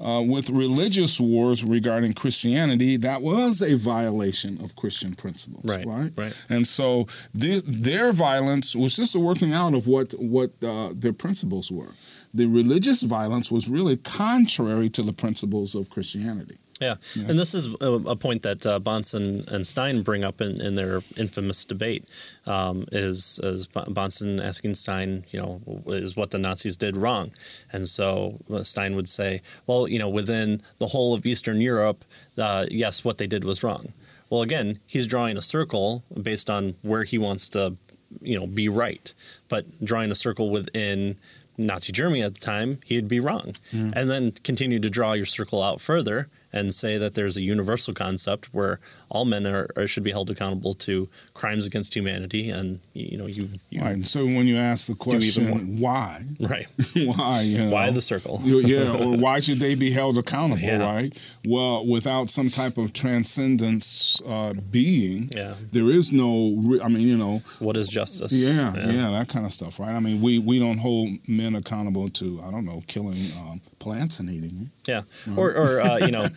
uh, 0.00 0.22
with 0.26 0.50
religious 0.50 1.20
wars 1.20 1.64
regarding 1.64 2.14
Christianity, 2.14 2.96
that 2.96 3.22
was 3.22 3.60
a 3.60 3.76
violation 3.76 4.62
of 4.62 4.76
Christian 4.76 5.14
principles. 5.14 5.64
Right. 5.64 5.86
Right. 5.86 6.12
Right. 6.16 6.44
And 6.48 6.66
so 6.66 7.06
their 7.34 8.12
violence 8.12 8.74
was 8.74 8.96
just 8.96 9.14
a 9.14 9.20
working 9.20 9.52
out 9.52 9.74
of 9.74 9.86
what, 9.86 10.12
what 10.12 10.50
uh, 10.62 10.90
their 10.94 11.12
principles 11.12 11.70
were 11.70 11.92
the 12.32 12.46
religious 12.46 13.02
violence 13.02 13.50
was 13.50 13.68
really 13.68 13.96
contrary 13.96 14.88
to 14.90 15.02
the 15.02 15.12
principles 15.12 15.74
of 15.74 15.90
Christianity. 15.90 16.56
Yeah. 16.80 16.94
yeah. 17.14 17.28
And 17.28 17.38
this 17.38 17.54
is 17.54 17.74
a, 17.80 18.16
point 18.16 18.42
that 18.42 18.64
uh, 18.64 18.80
Bahnsen 18.80 19.50
and 19.52 19.66
Stein 19.66 20.02
bring 20.02 20.24
up 20.24 20.40
in, 20.40 20.60
in 20.60 20.74
their 20.74 21.02
infamous 21.16 21.64
debate. 21.64 22.04
Um, 22.46 22.86
is, 22.90 23.38
is 23.42 23.66
Bahnsen 23.66 24.42
asking 24.42 24.74
Stein, 24.74 25.24
you 25.30 25.38
know, 25.38 25.60
is 25.86 26.16
what 26.16 26.30
the 26.30 26.38
Nazis 26.38 26.76
did 26.76 26.96
wrong? 26.96 27.32
And 27.72 27.88
so 27.88 28.38
uh, 28.52 28.62
Stein 28.62 28.96
would 28.96 29.08
say, 29.08 29.42
well, 29.66 29.86
you 29.86 29.98
know, 29.98 30.08
within 30.08 30.62
the 30.78 30.88
whole 30.88 31.14
of 31.14 31.26
Eastern 31.26 31.60
Europe, 31.60 32.04
uh, 32.38 32.66
yes, 32.70 33.04
what 33.04 33.18
they 33.18 33.26
did 33.26 33.44
was 33.44 33.62
wrong. 33.62 33.92
Well, 34.30 34.42
again, 34.42 34.78
he's 34.86 35.06
drawing 35.06 35.36
a 35.36 35.42
circle 35.42 36.04
based 36.20 36.48
on 36.48 36.74
where 36.82 37.04
he 37.04 37.18
wants 37.18 37.48
to, 37.50 37.76
you 38.22 38.38
know, 38.38 38.46
be 38.46 38.68
right, 38.68 39.12
but 39.48 39.64
drawing 39.84 40.10
a 40.10 40.14
circle 40.14 40.50
within 40.50 41.16
Nazi 41.58 41.92
Germany 41.92 42.22
at 42.22 42.34
the 42.34 42.40
time, 42.40 42.78
he'd 42.86 43.08
be 43.08 43.20
wrong. 43.20 43.54
Mm. 43.72 43.92
And 43.94 44.10
then 44.10 44.32
continue 44.44 44.78
to 44.80 44.88
draw 44.88 45.12
your 45.12 45.26
circle 45.26 45.62
out 45.62 45.80
further 45.80 46.28
and 46.52 46.74
say 46.74 46.98
that 46.98 47.14
there's 47.14 47.36
a 47.36 47.42
universal 47.42 47.94
concept 47.94 48.48
where 48.52 48.80
all 49.08 49.24
men 49.24 49.46
are, 49.46 49.68
are, 49.76 49.86
should 49.86 50.02
be 50.02 50.10
held 50.10 50.30
accountable 50.30 50.74
to 50.74 51.08
crimes 51.34 51.66
against 51.66 51.94
humanity, 51.94 52.50
and 52.50 52.80
you 52.92 53.16
know 53.16 53.26
you. 53.26 53.48
you 53.70 53.80
right. 53.80 54.04
So 54.04 54.24
when 54.24 54.46
you 54.46 54.56
ask 54.56 54.86
the 54.86 54.94
question, 54.94 55.78
why? 55.78 56.24
Right. 56.40 56.66
why? 56.94 57.42
You 57.42 57.58
know, 57.58 57.70
why 57.70 57.90
the 57.90 58.00
circle? 58.00 58.40
yeah. 58.42 58.96
Or 58.96 59.16
why 59.16 59.40
should 59.40 59.58
they 59.58 59.74
be 59.74 59.90
held 59.90 60.18
accountable? 60.18 60.62
Yeah. 60.62 60.92
Right. 60.92 61.16
Well, 61.46 61.86
without 61.86 62.30
some 62.30 62.48
type 62.48 62.78
of 62.78 62.92
transcendence 62.92 64.20
uh, 64.26 64.54
being, 64.70 65.28
yeah. 65.34 65.54
there 65.70 65.90
is 65.90 66.12
no. 66.12 66.78
I 66.82 66.88
mean, 66.88 67.06
you 67.06 67.16
know, 67.16 67.42
what 67.58 67.76
is 67.76 67.88
justice? 67.88 68.32
Yeah, 68.32 68.74
yeah, 68.74 68.90
yeah, 68.90 69.10
that 69.10 69.28
kind 69.28 69.46
of 69.46 69.52
stuff, 69.52 69.78
right? 69.78 69.92
I 69.92 70.00
mean, 70.00 70.20
we 70.20 70.38
we 70.38 70.58
don't 70.58 70.78
hold 70.78 71.10
men 71.28 71.54
accountable 71.54 72.08
to 72.10 72.42
I 72.44 72.50
don't 72.50 72.64
know 72.64 72.82
killing 72.86 73.18
um, 73.38 73.60
plants 73.80 74.20
and 74.20 74.30
eating 74.30 74.54
them. 74.54 74.70
Yeah. 74.86 75.02
Right. 75.26 75.38
Or 75.38 75.56
or 75.56 75.80
uh, 75.80 75.96
you 75.98 76.12
know. 76.12 76.22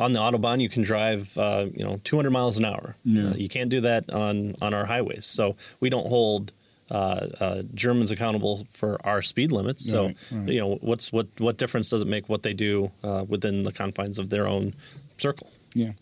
on 0.00 0.12
the 0.12 0.18
autobahn, 0.18 0.60
you 0.60 0.68
can 0.68 0.82
drive, 0.82 1.36
uh, 1.38 1.66
you 1.72 1.84
know, 1.84 2.00
200 2.02 2.30
miles 2.30 2.58
an 2.58 2.64
hour. 2.64 2.96
Yeah. 3.04 3.28
Uh, 3.28 3.34
you 3.34 3.48
can't 3.48 3.70
do 3.70 3.82
that 3.82 4.12
on 4.12 4.56
on 4.60 4.74
our 4.74 4.84
highways. 4.84 5.26
So 5.26 5.54
we 5.78 5.90
don't 5.90 6.08
hold 6.08 6.52
uh, 6.90 7.26
uh, 7.40 7.62
Germans 7.72 8.10
accountable 8.10 8.64
for 8.72 8.98
our 9.04 9.22
speed 9.22 9.52
limits. 9.52 9.88
So 9.88 10.06
right, 10.06 10.16
right. 10.32 10.48
you 10.48 10.60
know, 10.60 10.74
what's 10.80 11.12
what 11.12 11.28
what 11.38 11.56
difference 11.56 11.90
does 11.90 12.02
it 12.02 12.08
make 12.08 12.28
what 12.28 12.42
they 12.42 12.54
do 12.54 12.90
uh, 13.04 13.24
within 13.28 13.62
the 13.62 13.72
confines 13.72 14.18
of 14.18 14.30
their 14.30 14.48
own 14.48 14.72
circle? 15.18 15.50
Yeah. 15.74 15.92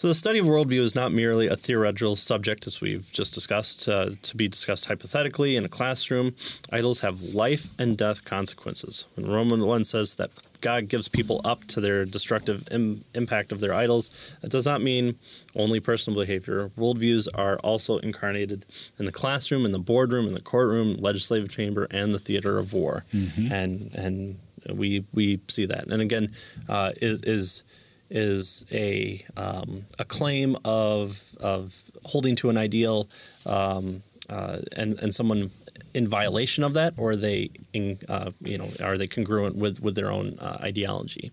So, 0.00 0.08
the 0.08 0.14
study 0.14 0.38
of 0.38 0.46
worldview 0.46 0.80
is 0.80 0.94
not 0.94 1.12
merely 1.12 1.46
a 1.46 1.56
theoretical 1.56 2.16
subject, 2.16 2.66
as 2.66 2.80
we've 2.80 3.06
just 3.12 3.34
discussed, 3.34 3.86
uh, 3.86 4.12
to 4.22 4.34
be 4.34 4.48
discussed 4.48 4.86
hypothetically 4.86 5.56
in 5.56 5.66
a 5.66 5.68
classroom. 5.68 6.34
Idols 6.72 7.00
have 7.00 7.34
life 7.34 7.78
and 7.78 7.98
death 7.98 8.24
consequences. 8.24 9.04
When 9.14 9.30
Roman 9.30 9.66
1 9.66 9.84
says 9.84 10.14
that 10.14 10.30
God 10.62 10.88
gives 10.88 11.08
people 11.08 11.42
up 11.44 11.66
to 11.66 11.82
their 11.82 12.06
destructive 12.06 12.66
Im- 12.72 13.04
impact 13.14 13.52
of 13.52 13.60
their 13.60 13.74
idols, 13.74 14.34
that 14.40 14.50
does 14.50 14.64
not 14.64 14.80
mean 14.80 15.16
only 15.54 15.80
personal 15.80 16.18
behavior. 16.18 16.70
Worldviews 16.78 17.28
are 17.34 17.58
also 17.58 17.98
incarnated 17.98 18.64
in 18.98 19.04
the 19.04 19.12
classroom, 19.12 19.66
in 19.66 19.72
the 19.72 19.78
boardroom, 19.78 20.26
in 20.26 20.32
the 20.32 20.40
courtroom, 20.40 20.96
legislative 20.96 21.50
chamber, 21.50 21.86
and 21.90 22.14
the 22.14 22.18
theater 22.18 22.58
of 22.58 22.72
war. 22.72 23.04
Mm-hmm. 23.12 23.52
And 23.52 23.94
and 23.94 24.38
we 24.74 25.04
we 25.12 25.40
see 25.48 25.66
that. 25.66 25.88
And 25.88 26.00
again, 26.00 26.30
uh, 26.70 26.92
is 27.02 27.20
is 27.20 27.64
is 28.10 28.64
a 28.72 29.24
um, 29.36 29.84
a 29.98 30.04
claim 30.04 30.56
of 30.64 31.36
of 31.40 31.90
holding 32.04 32.36
to 32.36 32.50
an 32.50 32.56
ideal, 32.56 33.08
um, 33.46 34.02
uh, 34.28 34.58
and 34.76 34.98
and 35.00 35.14
someone 35.14 35.50
in 35.94 36.06
violation 36.06 36.64
of 36.64 36.74
that, 36.74 36.94
or 36.96 37.10
are 37.10 37.16
they 37.16 37.50
in, 37.72 37.98
uh, 38.08 38.30
you 38.40 38.58
know 38.58 38.68
are 38.82 38.98
they 38.98 39.06
congruent 39.06 39.56
with 39.56 39.80
with 39.80 39.94
their 39.94 40.10
own 40.10 40.38
uh, 40.40 40.58
ideology? 40.60 41.30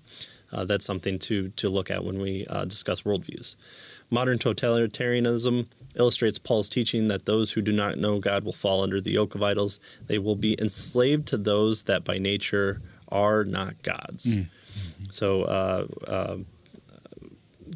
Uh, 0.54 0.66
that's 0.66 0.86
something 0.86 1.20
to 1.20 1.50
to 1.50 1.70
look 1.70 1.92
at 1.92 2.04
when 2.04 2.20
we 2.20 2.46
uh, 2.50 2.66
discuss 2.66 3.02
worldviews. 3.02 3.56
modern 4.10 4.38
totalitarianism 4.38 5.68
illustrates 5.96 6.38
Paul's 6.38 6.70
teaching 6.70 7.08
that 7.08 7.26
those 7.26 7.52
who 7.52 7.62
do 7.62 7.72
not 7.72 7.98
know 7.98 8.20
God 8.20 8.44
will 8.44 8.54
fall 8.54 8.84
under 8.84 9.02
the 9.02 9.12
yoke 9.12 9.36
of 9.36 9.44
idols. 9.44 9.80
They 10.08 10.20
will 10.20 10.36
be 10.36 10.56
enslaved 10.60 11.28
to 11.30 11.38
those 11.38 11.84
that 11.84 12.04
by 12.04 12.18
nature 12.18 12.82
are 13.10 13.44
not 13.44 13.82
God's. 13.84 14.38
Mm-hmm. 14.38 15.06
So, 15.10 15.44
uh, 15.44 15.88
uh, 16.08 16.38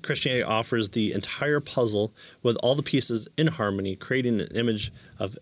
Christianity 0.01 0.43
offers 0.43 0.89
the 0.89 1.13
entire 1.13 1.59
puzzle 1.59 2.11
with 2.43 2.57
all 2.57 2.75
the 2.75 2.83
pieces 2.83 3.27
in 3.37 3.47
harmony, 3.47 3.95
creating 3.95 4.39
an 4.39 4.47
image 4.55 4.91
of 5.19 5.37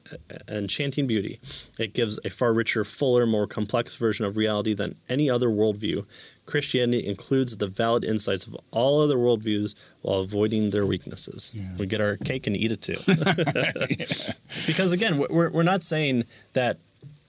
enchanting 0.47 1.07
beauty. 1.07 1.39
It 1.77 1.93
gives 1.93 2.19
a 2.25 2.29
far 2.29 2.53
richer, 2.53 2.83
fuller, 2.83 3.25
more 3.25 3.47
complex 3.47 3.95
version 3.95 4.25
of 4.25 4.37
reality 4.37 4.73
than 4.73 4.95
any 5.07 5.29
other 5.29 5.47
worldview. 5.47 6.05
Christianity 6.45 7.05
includes 7.05 7.57
the 7.57 7.67
valid 7.67 8.03
insights 8.03 8.47
of 8.47 8.57
all 8.71 9.01
other 9.01 9.17
worldviews 9.17 9.75
while 10.01 10.19
avoiding 10.19 10.71
their 10.71 10.85
weaknesses. 10.85 11.51
Yeah. 11.53 11.69
We 11.77 11.85
get 11.85 12.01
our 12.01 12.17
cake 12.17 12.47
and 12.47 12.57
eat 12.57 12.71
it 12.71 12.81
too. 12.81 12.97
yeah. 13.07 14.33
Because 14.67 14.91
again, 14.91 15.23
we're, 15.29 15.51
we're 15.51 15.63
not 15.63 15.83
saying 15.83 16.23
that 16.53 16.77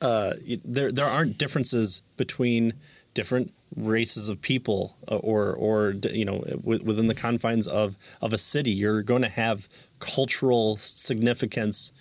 uh, 0.00 0.34
there, 0.64 0.90
there 0.90 1.06
aren't 1.06 1.36
differences 1.36 2.02
between 2.16 2.72
different 3.14 3.52
races 3.76 4.28
of 4.28 4.40
people 4.42 4.96
uh, 5.10 5.16
or 5.16 5.54
or 5.54 5.94
you 6.12 6.24
know 6.24 6.42
within 6.62 7.06
the 7.06 7.14
confines 7.14 7.66
of 7.68 7.96
of 8.20 8.32
a 8.32 8.38
city 8.38 8.70
you're 8.70 9.02
going 9.02 9.22
to 9.22 9.28
have 9.28 9.68
cultural 10.00 10.76
significance 10.76 11.92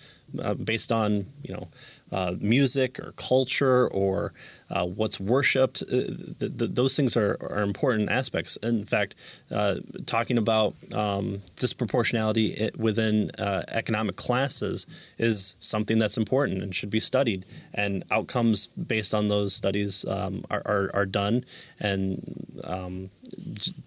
uh, 0.42 0.54
based 0.54 0.90
on 0.90 1.26
you 1.42 1.54
know 1.54 1.68
uh, 2.12 2.34
music 2.40 2.98
or 2.98 3.12
culture 3.16 3.88
or 3.88 4.32
uh, 4.70 4.86
what's 4.86 5.20
worshipped. 5.20 5.82
Uh, 5.82 6.06
th- 6.38 6.58
th- 6.58 6.70
those 6.72 6.96
things 6.96 7.16
are, 7.16 7.36
are 7.40 7.62
important 7.62 8.10
aspects. 8.10 8.56
In 8.56 8.84
fact, 8.84 9.14
uh, 9.50 9.76
talking 10.06 10.38
about 10.38 10.74
um, 10.94 11.38
disproportionality 11.56 12.76
within 12.76 13.30
uh, 13.38 13.62
economic 13.72 14.16
classes 14.16 14.86
is 15.18 15.54
something 15.60 15.98
that's 15.98 16.16
important 16.16 16.62
and 16.62 16.74
should 16.74 16.90
be 16.90 17.00
studied. 17.00 17.44
And 17.74 18.04
outcomes 18.10 18.66
based 18.66 19.14
on 19.14 19.28
those 19.28 19.54
studies 19.54 20.04
um, 20.06 20.42
are, 20.50 20.62
are, 20.64 20.90
are, 20.94 21.06
done. 21.06 21.44
And 21.80 22.22
um, 22.64 23.10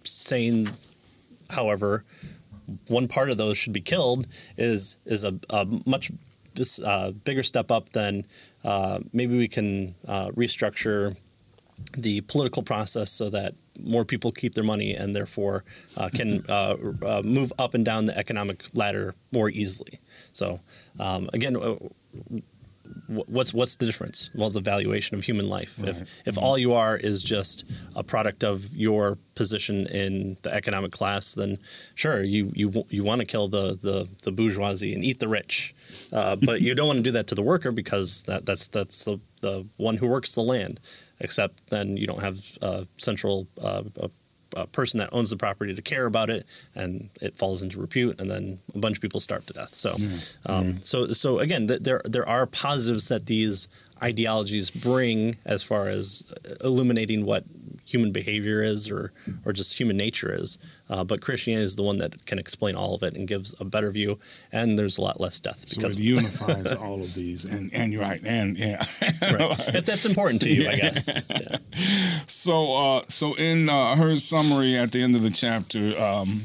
saying, 0.03 0.69
however, 1.49 2.03
one 2.87 3.07
part 3.07 3.29
of 3.29 3.37
those 3.37 3.57
should 3.57 3.73
be 3.73 3.81
killed 3.81 4.27
is 4.57 4.97
is 5.05 5.23
a, 5.23 5.35
a 5.49 5.67
much 5.85 6.11
uh, 6.83 7.11
bigger 7.11 7.43
step 7.43 7.71
up, 7.71 7.89
then 7.89 8.25
uh, 8.63 8.99
maybe 9.11 9.37
we 9.37 9.47
can 9.47 9.95
uh, 10.07 10.29
restructure 10.29 11.17
the 11.97 12.21
political 12.21 12.63
process 12.63 13.11
so 13.11 13.29
that 13.29 13.53
more 13.81 14.05
people 14.05 14.31
keep 14.31 14.53
their 14.53 14.63
money 14.63 14.93
and 14.93 15.15
therefore 15.15 15.63
uh, 15.97 16.09
can 16.13 16.41
mm-hmm. 16.41 17.03
uh, 17.03 17.17
uh, 17.17 17.21
move 17.23 17.51
up 17.57 17.73
and 17.73 17.83
down 17.83 18.05
the 18.05 18.17
economic 18.17 18.63
ladder 18.73 19.15
more 19.31 19.49
easily. 19.49 19.99
So 20.31 20.59
um, 20.99 21.29
again, 21.33 21.55
what's 23.27 23.53
what's 23.53 23.75
the 23.75 23.85
difference? 23.85 24.29
Well, 24.35 24.49
the 24.49 24.61
valuation 24.61 25.17
of 25.17 25.23
human 25.23 25.49
life. 25.49 25.75
Right. 25.79 25.89
If 25.89 26.01
if 26.01 26.35
mm-hmm. 26.35 26.43
all 26.43 26.57
you 26.57 26.73
are 26.73 26.97
is 26.97 27.23
just 27.23 27.65
a 27.95 28.03
product 28.03 28.43
of 28.43 28.75
your 28.75 29.17
position 29.35 29.87
in 29.87 30.37
the 30.41 30.53
economic 30.53 30.91
class, 30.91 31.33
then 31.33 31.57
sure, 31.95 32.23
you 32.23 32.51
you 32.53 32.85
you 32.89 33.03
want 33.03 33.21
to 33.21 33.25
kill 33.25 33.47
the 33.47 33.77
the, 33.81 34.07
the 34.23 34.31
bourgeoisie 34.31 34.93
and 34.93 35.03
eat 35.03 35.19
the 35.19 35.27
rich, 35.27 35.73
uh, 36.11 36.35
but 36.49 36.61
you 36.61 36.75
don't 36.75 36.87
want 36.87 36.97
to 36.97 37.03
do 37.03 37.11
that 37.11 37.27
to 37.27 37.35
the 37.35 37.43
worker 37.43 37.71
because 37.71 38.23
that 38.23 38.45
that's 38.45 38.67
that's 38.67 39.05
the 39.05 39.19
the 39.41 39.65
one 39.77 39.97
who 39.97 40.07
works 40.07 40.35
the 40.35 40.41
land. 40.41 40.79
Except 41.19 41.69
then 41.69 41.95
you 41.95 42.05
don't 42.05 42.21
have 42.21 42.39
a 42.61 42.85
central 42.97 43.47
uh, 43.61 43.83
a 44.55 44.63
a 44.63 44.67
person 44.67 44.99
that 44.99 45.09
owns 45.11 45.29
the 45.29 45.37
property 45.37 45.75
to 45.75 45.81
care 45.81 46.05
about 46.05 46.29
it, 46.29 46.45
and 46.75 47.09
it 47.21 47.37
falls 47.37 47.61
into 47.61 47.79
repute, 47.79 48.19
and 48.19 48.29
then 48.31 48.59
a 48.73 48.79
bunch 48.79 48.97
of 48.97 49.01
people 49.01 49.19
starve 49.19 49.45
to 49.47 49.53
death. 49.53 49.73
So, 49.73 49.91
mm-hmm. 49.91 50.51
Um, 50.51 50.81
so 50.81 51.07
so 51.07 51.39
again, 51.39 51.67
th- 51.67 51.81
there 51.81 52.01
there 52.05 52.27
are 52.27 52.47
positives 52.47 53.09
that 53.09 53.25
these 53.25 53.67
ideologies 54.01 54.71
bring 54.71 55.35
as 55.45 55.63
far 55.63 55.87
as 55.87 56.23
illuminating 56.63 57.25
what 57.25 57.43
human 57.85 58.11
behavior 58.11 58.63
is 58.63 58.89
or 58.89 59.11
or 59.45 59.53
just 59.53 59.77
human 59.77 59.97
nature 59.97 60.33
is. 60.33 60.57
Uh, 60.93 61.03
but 61.03 61.21
Christianity 61.21 61.63
is 61.63 61.75
the 61.75 61.81
one 61.81 61.97
that 61.97 62.23
can 62.27 62.37
explain 62.37 62.75
all 62.75 62.93
of 62.93 63.01
it 63.01 63.15
and 63.15 63.27
gives 63.27 63.59
a 63.59 63.65
better 63.65 63.89
view. 63.89 64.19
And 64.51 64.77
there's 64.77 64.99
a 64.99 65.01
lot 65.01 65.19
less 65.19 65.39
death 65.39 65.67
because 65.67 65.95
so 65.95 65.99
it 65.99 66.03
unifies 66.15 66.71
all 66.73 67.01
of 67.01 67.15
these. 67.15 67.45
And 67.45 67.73
and 67.73 67.91
you're 67.91 68.03
right. 68.03 68.21
And 68.23 68.55
yeah, 68.55 68.75
right. 69.21 69.75
if 69.75 69.85
that's 69.85 70.05
important 70.05 70.43
to 70.43 70.51
you, 70.51 70.69
I 70.69 70.75
guess. 70.75 71.23
Yeah. 71.33 71.57
So 72.27 72.75
uh, 72.75 73.03
so 73.07 73.33
in 73.33 73.67
uh, 73.67 73.95
her 73.95 74.15
summary 74.15 74.77
at 74.77 74.91
the 74.91 75.01
end 75.01 75.15
of 75.15 75.23
the 75.23 75.31
chapter. 75.31 75.99
Um, 75.99 76.43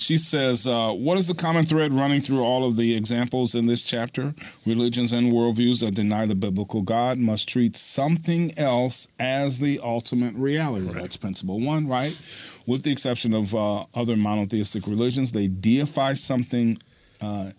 she 0.00 0.16
says, 0.16 0.66
uh, 0.66 0.92
What 0.92 1.18
is 1.18 1.28
the 1.28 1.34
common 1.34 1.66
thread 1.66 1.92
running 1.92 2.22
through 2.22 2.42
all 2.42 2.64
of 2.64 2.76
the 2.76 2.96
examples 2.96 3.54
in 3.54 3.66
this 3.66 3.84
chapter? 3.84 4.34
Religions 4.64 5.12
and 5.12 5.30
worldviews 5.30 5.80
that 5.80 5.94
deny 5.94 6.24
the 6.24 6.34
biblical 6.34 6.80
God 6.80 7.18
must 7.18 7.48
treat 7.48 7.76
something 7.76 8.58
else 8.58 9.08
as 9.18 9.58
the 9.58 9.78
ultimate 9.82 10.34
reality. 10.34 10.86
Right. 10.86 11.02
That's 11.02 11.18
principle 11.18 11.60
one, 11.60 11.86
right? 11.86 12.18
With 12.70 12.84
the 12.84 12.92
exception 12.92 13.34
of 13.34 13.52
uh, 13.52 13.86
other 13.96 14.16
monotheistic 14.16 14.86
religions, 14.86 15.32
they 15.32 15.48
deify 15.48 16.12
something 16.12 16.78
uh, 17.20 17.50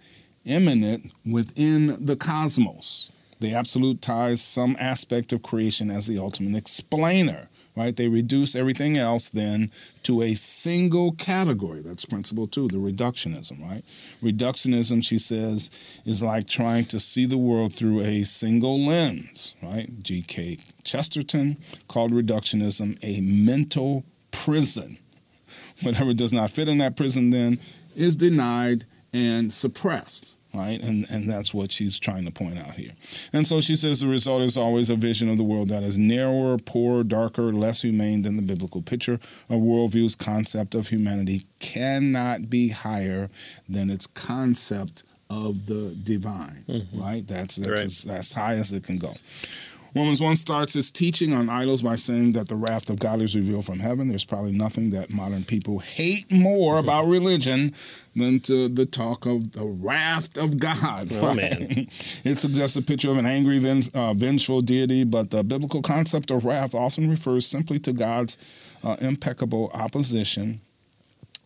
immanent 0.45 1.11
within 1.29 2.05
the 2.05 2.15
cosmos. 2.15 3.11
They 3.41 3.49
absolutize 3.49 4.37
some 4.37 4.77
aspect 4.79 5.33
of 5.33 5.43
creation 5.43 5.91
as 5.91 6.07
the 6.07 6.17
ultimate 6.17 6.57
explainer 6.57 7.49
right? 7.75 7.95
They 7.95 8.09
reduce 8.09 8.53
everything 8.53 8.97
else 8.97 9.29
then 9.29 9.71
to 10.03 10.21
a 10.21 10.33
single 10.33 11.13
category. 11.13 11.81
That's 11.81 12.03
principle 12.03 12.45
two, 12.45 12.67
the 12.67 12.77
reductionism, 12.77 13.61
right? 13.61 13.83
Reductionism, 14.21 15.05
she 15.05 15.17
says, 15.17 15.71
is 16.05 16.21
like 16.21 16.49
trying 16.49 16.83
to 16.85 16.99
see 16.99 17.25
the 17.25 17.37
world 17.37 17.73
through 17.73 18.01
a 18.01 18.23
single 18.23 18.77
lens, 18.85 19.55
right? 19.63 19.89
G.K. 20.03 20.57
Chesterton 20.83 21.55
called 21.87 22.11
reductionism 22.11 22.99
a 23.01 23.21
mental 23.21 24.03
prison. 24.31 24.97
Whatever 25.81 26.13
does 26.13 26.33
not 26.33 26.51
fit 26.51 26.69
in 26.69 26.77
that 26.79 26.95
prison 26.95 27.29
then 27.29 27.59
is 27.95 28.15
denied 28.15 28.85
and 29.13 29.51
suppressed 29.51 30.37
right? 30.53 30.81
And 30.81 31.05
and 31.09 31.29
that's 31.29 31.53
what 31.53 31.71
she's 31.71 31.99
trying 31.99 32.25
to 32.25 32.31
point 32.31 32.57
out 32.57 32.73
here. 32.75 32.91
And 33.33 33.45
so 33.47 33.61
she 33.61 33.75
says 33.75 33.99
the 33.99 34.07
result 34.07 34.41
is 34.41 34.57
always 34.57 34.89
a 34.89 34.95
vision 34.95 35.29
of 35.29 35.37
the 35.37 35.43
world 35.43 35.69
that 35.69 35.83
is 35.83 35.97
narrower, 35.97 36.57
poorer, 36.57 37.03
darker, 37.03 37.53
less 37.53 37.81
humane 37.81 38.21
than 38.23 38.35
the 38.35 38.41
biblical 38.41 38.81
picture. 38.81 39.19
A 39.49 39.53
worldview's 39.53 40.15
concept 40.15 40.75
of 40.75 40.87
humanity 40.87 41.45
cannot 41.59 42.49
be 42.49 42.69
higher 42.69 43.29
than 43.67 43.89
its 43.89 44.07
concept 44.07 45.03
of 45.29 45.67
the 45.67 45.95
divine, 46.03 46.63
mm-hmm. 46.67 47.01
right? 47.01 47.25
That's 47.25 47.55
that's 47.55 47.81
right. 47.81 47.85
As, 47.85 48.05
as 48.05 48.33
high 48.33 48.55
as 48.55 48.71
it 48.73 48.83
can 48.83 48.97
go. 48.97 49.15
Romans 49.93 50.21
1 50.21 50.37
starts 50.37 50.75
its 50.75 50.89
teaching 50.89 51.33
on 51.33 51.49
idols 51.49 51.81
by 51.81 51.95
saying 51.95 52.31
that 52.31 52.47
the 52.47 52.55
wrath 52.55 52.89
of 52.89 52.99
God 52.99 53.21
is 53.21 53.35
revealed 53.35 53.65
from 53.65 53.79
heaven. 53.79 54.07
There's 54.07 54.23
probably 54.23 54.53
nothing 54.53 54.91
that 54.91 55.13
modern 55.13 55.43
people 55.43 55.79
hate 55.79 56.31
more 56.31 56.77
about 56.77 57.07
religion 57.07 57.73
than 58.15 58.39
to 58.41 58.69
the 58.69 58.85
talk 58.85 59.25
of 59.25 59.51
the 59.51 59.65
wrath 59.65 60.37
of 60.37 60.59
God. 60.59 61.09
Oh, 61.11 61.27
right? 61.27 61.35
man. 61.35 61.87
it 62.23 62.39
suggests 62.39 62.77
a 62.77 62.81
picture 62.81 63.11
of 63.11 63.17
an 63.17 63.25
angry, 63.25 63.57
uh, 63.93 64.13
vengeful 64.13 64.61
deity, 64.61 65.03
but 65.03 65.31
the 65.31 65.43
biblical 65.43 65.81
concept 65.81 66.31
of 66.31 66.45
wrath 66.45 66.73
often 66.73 67.09
refers 67.09 67.45
simply 67.45 67.77
to 67.79 67.91
God's 67.91 68.37
uh, 68.83 68.95
impeccable 69.01 69.71
opposition 69.73 70.61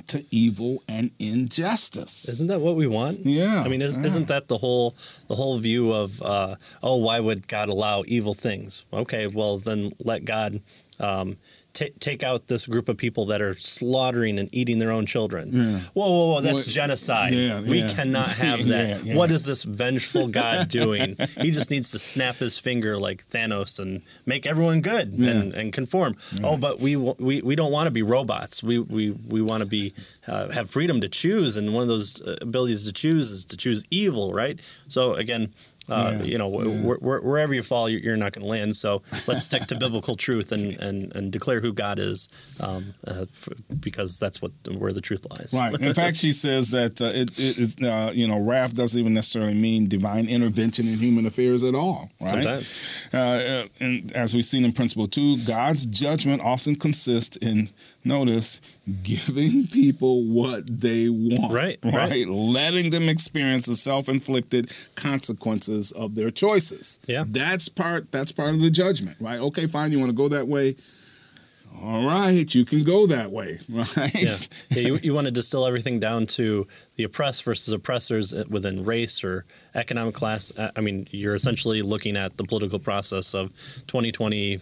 to 0.07 0.25
evil 0.31 0.83
and 0.87 1.11
injustice. 1.19 2.27
Isn't 2.29 2.47
that 2.47 2.61
what 2.61 2.75
we 2.75 2.87
want? 2.87 3.25
Yeah. 3.25 3.63
I 3.65 3.69
mean, 3.69 3.81
is, 3.81 3.95
yeah. 3.95 4.03
not 4.03 4.27
that 4.27 4.47
the 4.47 4.57
whole 4.57 4.95
the 5.27 5.35
whole 5.35 5.57
view 5.57 5.91
of 5.91 6.21
uh, 6.21 6.55
oh, 6.83 6.97
why 6.97 7.19
would 7.19 7.47
God 7.47 7.69
allow 7.69 8.03
evil 8.07 8.33
things? 8.33 8.85
Okay, 8.93 9.27
well 9.27 9.57
then 9.57 9.91
let 10.03 10.25
God 10.25 10.61
um, 10.99 11.37
t- 11.75 11.91
take 11.99 12.23
out 12.23 12.47
this 12.47 12.65
group 12.65 12.89
of 12.89 12.97
people 12.97 13.25
that 13.27 13.41
are 13.41 13.53
slaughtering 13.53 14.39
and 14.39 14.49
eating 14.53 14.79
their 14.79 14.91
own 14.91 15.05
children. 15.05 15.51
Yeah. 15.51 15.79
Whoa, 15.93 16.09
whoa, 16.09 16.33
whoa! 16.33 16.41
That's 16.41 16.65
genocide. 16.65 17.33
Yeah, 17.33 17.61
we 17.61 17.81
yeah. 17.81 17.87
cannot 17.87 18.29
have 18.37 18.65
that. 18.67 19.03
What 19.05 19.31
is 19.31 19.45
this 19.45 19.63
vengeful 19.63 20.27
God 20.27 20.67
doing? 20.69 21.17
he 21.39 21.51
just 21.51 21.69
needs 21.69 21.91
to 21.91 21.99
snap 21.99 22.37
his 22.37 22.57
finger 22.57 22.97
like 22.97 23.27
Thanos 23.27 23.79
and 23.79 24.01
make 24.25 24.47
everyone 24.47 24.81
good 24.81 25.13
and, 25.13 25.53
and 25.53 25.71
conform. 25.71 26.15
Oh, 26.43 26.57
but 26.57 26.79
we 26.79 26.95
we, 26.95 27.41
we 27.41 27.55
don't 27.55 27.71
want 27.71 27.87
to 27.87 27.91
be 27.91 28.01
robots. 28.01 28.63
We 28.63 28.79
we 28.79 29.11
we 29.11 29.41
want 29.41 29.61
to 29.61 29.67
be 29.67 29.93
uh, 30.27 30.51
have 30.51 30.69
freedom 30.69 31.01
to 31.01 31.09
choose, 31.09 31.57
and 31.57 31.73
one 31.73 31.83
of 31.83 31.89
those 31.89 32.21
uh, 32.21 32.37
abilities 32.41 32.87
to 32.87 32.93
choose 32.93 33.29
is 33.29 33.45
to 33.45 33.57
choose 33.57 33.83
evil, 33.91 34.33
right? 34.33 34.59
So 34.87 35.13
again 35.13 35.53
uh, 35.89 36.17
yeah. 36.17 36.23
You 36.23 36.37
know, 36.37 36.61
yeah. 36.61 36.93
wh- 36.93 36.99
wh- 36.99 37.23
wherever 37.23 37.53
you 37.53 37.63
fall, 37.63 37.89
you're 37.89 38.17
not 38.17 38.33
going 38.33 38.43
to 38.43 38.49
land. 38.49 38.75
So 38.75 39.01
let's 39.27 39.43
stick 39.43 39.65
to 39.67 39.75
biblical 39.79 40.15
truth 40.15 40.51
and, 40.51 40.79
and, 40.81 41.15
and 41.15 41.31
declare 41.31 41.59
who 41.59 41.73
God 41.73 41.99
is, 41.99 42.29
um, 42.63 42.93
uh, 43.07 43.25
for, 43.25 43.53
because 43.79 44.19
that's 44.19 44.41
what 44.41 44.51
where 44.77 44.93
the 44.93 45.01
truth 45.01 45.25
lies. 45.29 45.55
Right. 45.57 45.79
In 45.79 45.93
fact, 46.01 46.17
she 46.17 46.31
says 46.31 46.71
that 46.71 47.01
uh, 47.01 47.11
it, 47.13 47.31
it 47.35 47.83
uh, 47.83 48.11
you 48.13 48.27
know 48.27 48.39
wrath 48.39 48.73
doesn't 48.73 48.99
even 48.99 49.13
necessarily 49.13 49.53
mean 49.53 49.87
divine 49.87 50.27
intervention 50.27 50.87
in 50.87 50.97
human 50.97 51.25
affairs 51.25 51.63
at 51.63 51.75
all. 51.75 52.09
Right. 52.19 52.31
Sometimes. 52.31 53.07
Uh, 53.13 53.67
and 53.79 54.11
as 54.13 54.33
we've 54.33 54.45
seen 54.45 54.65
in 54.65 54.71
Principle 54.71 55.07
Two, 55.07 55.37
God's 55.45 55.85
judgment 55.85 56.41
often 56.41 56.75
consists 56.75 57.37
in 57.37 57.69
notice 58.05 58.61
giving 59.03 59.67
people 59.67 60.23
what 60.23 60.63
they 60.81 61.09
want. 61.09 61.51
Right, 61.51 61.77
right. 61.83 61.93
right. 61.93 62.27
Letting 62.27 62.91
them 62.91 63.09
experience 63.09 63.65
the 63.65 63.75
self-inflicted 63.75 64.71
consequences 64.95 65.91
of 65.91 66.15
their 66.15 66.31
choices. 66.31 66.99
Yeah. 67.07 67.23
That's 67.27 67.67
part 67.69 68.11
that's 68.11 68.31
part 68.31 68.49
of 68.49 68.61
the 68.61 68.69
judgment, 68.69 69.17
right? 69.19 69.39
Okay, 69.39 69.67
fine, 69.67 69.91
you 69.91 69.99
want 69.99 70.11
to 70.11 70.15
go 70.15 70.27
that 70.29 70.47
way. 70.47 70.75
All 71.83 72.05
right, 72.05 72.53
you 72.55 72.63
can 72.63 72.83
go 72.83 73.05
that 73.07 73.31
way, 73.31 73.59
right? 73.69 74.13
Yeah, 74.13 74.33
yeah 74.69 74.81
you, 74.81 74.95
you 74.97 75.13
want 75.13 75.27
to 75.27 75.31
distill 75.31 75.65
everything 75.65 75.99
down 75.99 76.25
to 76.27 76.65
the 76.95 77.03
oppressed 77.03 77.43
versus 77.43 77.73
oppressors 77.73 78.33
uh, 78.33 78.43
within 78.49 78.85
race 78.85 79.23
or 79.23 79.45
economic 79.73 80.15
class. 80.15 80.57
Uh, 80.57 80.71
I 80.75 80.81
mean, 80.81 81.07
you're 81.11 81.35
essentially 81.35 81.81
looking 81.81 82.15
at 82.15 82.37
the 82.37 82.43
political 82.43 82.79
process 82.79 83.33
of 83.33 83.49
2020 83.87 84.61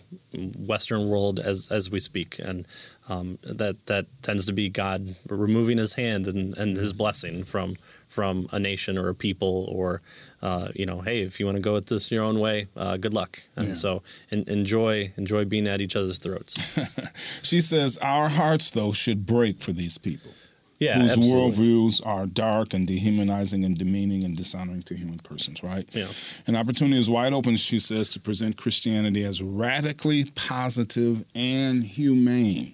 Western 0.57 1.09
world 1.09 1.39
as 1.39 1.69
as 1.71 1.91
we 1.91 1.99
speak, 1.99 2.39
and 2.39 2.65
um, 3.09 3.37
that 3.43 3.85
that 3.87 4.05
tends 4.21 4.45
to 4.45 4.53
be 4.53 4.69
God 4.69 5.15
removing 5.29 5.77
His 5.77 5.93
hand 5.93 6.27
and, 6.27 6.57
and 6.57 6.77
His 6.77 6.93
blessing 6.93 7.43
from 7.43 7.75
from 8.07 8.47
a 8.51 8.59
nation 8.59 8.97
or 8.97 9.09
a 9.09 9.15
people 9.15 9.67
or 9.69 10.01
uh, 10.41 10.69
you 10.75 10.85
know 10.85 11.01
hey 11.01 11.21
if 11.21 11.39
you 11.39 11.45
want 11.45 11.55
to 11.55 11.61
go 11.61 11.73
with 11.73 11.87
this 11.87 12.11
your 12.11 12.23
own 12.23 12.39
way 12.39 12.67
uh, 12.77 12.97
good 12.97 13.13
luck 13.13 13.39
and 13.55 13.69
yeah. 13.69 13.73
so 13.73 14.03
en- 14.31 14.45
enjoy 14.47 15.11
enjoy 15.17 15.43
being 15.43 15.67
at 15.67 15.81
each 15.81 15.95
other's 15.95 16.19
throats 16.19 16.77
she 17.41 17.59
says 17.59 17.97
our 17.97 18.29
hearts 18.29 18.69
though 18.71 18.91
should 18.91 19.25
break 19.25 19.59
for 19.59 19.71
these 19.71 19.97
people 19.97 20.31
yeah, 20.79 20.99
whose 20.99 21.17
absolutely. 21.17 21.65
worldviews 21.65 22.05
are 22.05 22.25
dark 22.25 22.73
and 22.73 22.85
dehumanizing 22.85 23.63
and 23.63 23.77
demeaning 23.77 24.23
and 24.23 24.35
dishonoring 24.35 24.83
to 24.83 24.95
human 24.95 25.19
persons, 25.19 25.63
right? 25.63 25.87
Yeah. 25.93 26.07
An 26.45 26.57
opportunity 26.57 26.97
is 26.97 27.09
wide 27.09 27.31
open, 27.31 27.55
she 27.55 27.79
says, 27.79 28.09
to 28.09 28.19
present 28.19 28.57
Christianity 28.57 29.23
as 29.23 29.41
radically 29.41 30.25
positive 30.35 31.23
and 31.33 31.83
humane. 31.83 32.73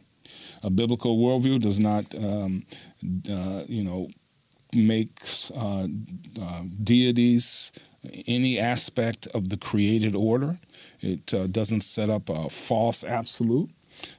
A 0.63 0.69
biblical 0.69 1.17
worldview 1.17 1.62
does 1.62 1.80
not, 1.80 2.13
um, 2.15 2.63
uh, 3.30 3.63
you 3.67 3.84
know, 3.84 4.10
makes 4.74 5.52
uh, 5.52 5.88
uh, 6.41 6.62
deities 6.84 7.72
any 8.28 8.60
aspect 8.60 9.28
of 9.34 9.50
the 9.50 9.58
created 9.58 10.15
order. 10.15 10.58
It 11.02 11.34
uh, 11.34 11.48
doesn't 11.48 11.82
set 11.82 12.10
up 12.10 12.30
a 12.30 12.50
false 12.50 13.04
absolute. 13.04 13.69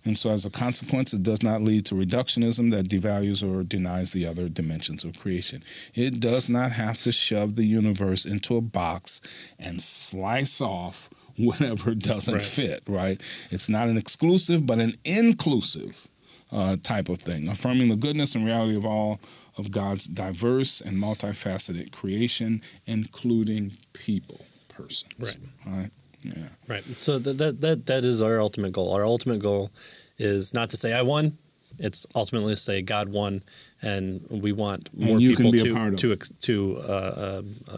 And 0.05 0.19
so, 0.19 0.31
as 0.31 0.45
a 0.45 0.51
consequence, 0.51 1.15
it 1.15 1.23
does 1.23 1.43
not 1.43 1.63
lead 1.63 1.87
to 1.87 1.95
reductionism 1.95 2.71
that 2.71 2.89
devalues 2.89 3.43
or 3.43 3.63
denies 3.63 4.11
the 4.11 4.27
other 4.27 4.49
dimensions 4.49 5.05
of 5.05 5.19
creation. 5.19 5.63
It 5.95 6.21
does 6.21 6.51
not 6.51 6.73
have 6.73 6.99
to 7.03 7.13
shove 7.13 7.57
the 7.57 7.65
universe 7.65 8.27
into 8.27 8.57
a 8.57 8.61
box 8.61 9.23
and 9.59 9.81
slice 9.81 10.61
off 10.61 11.09
whatever 11.39 11.95
doesn't 11.95 12.35
right. 12.35 12.43
fit, 12.43 12.83
right? 12.87 13.21
It's 13.51 13.69
not 13.69 13.89
an 13.89 13.97
exclusive, 13.97 14.67
but 14.67 14.79
an 14.79 14.97
inclusive 15.05 16.09
uh, 16.53 16.77
type 16.83 17.09
of 17.09 17.19
thing, 17.19 17.49
affirming 17.49 17.89
the 17.89 17.97
goodness 17.97 18.35
and 18.35 18.45
reality 18.45 18.77
of 18.77 18.85
all 18.85 19.21
of 19.57 19.71
God's 19.71 20.07
diverse 20.07 20.81
and 20.81 20.97
multifaceted 20.97 21.93
creation, 21.93 22.63
including 22.87 23.73
people, 23.93 24.45
persons. 24.69 25.13
Right. 25.19 25.37
Right. 25.67 25.91
Yeah. 26.23 26.35
Right. 26.69 26.85
So 26.85 27.19
that, 27.19 27.39
that 27.39 27.61
that 27.61 27.87
that 27.87 28.05
is 28.05 28.21
our 28.21 28.41
ultimate 28.41 28.73
goal. 28.73 28.93
Our 28.95 29.05
ultimate 29.05 29.41
goal 29.41 29.71
is 30.19 30.53
not 30.53 30.71
to 30.71 30.77
say 30.77 30.93
I 30.93 31.03
won. 31.03 31.33
It's 31.79 32.07
ultimately 32.15 32.53
to 32.53 32.61
say 32.61 32.83
God 32.83 33.09
won, 33.09 33.43
and 33.81 34.21
we 34.31 34.53
want 34.53 34.91
more 34.93 35.19
people 35.19 35.45
can 35.45 35.51
be 35.51 35.61
a 35.61 35.91
to 35.97 36.17
to 36.17 36.17
to 36.17 36.77
uh, 36.79 36.93
uh, 36.93 37.43
uh, 37.73 37.77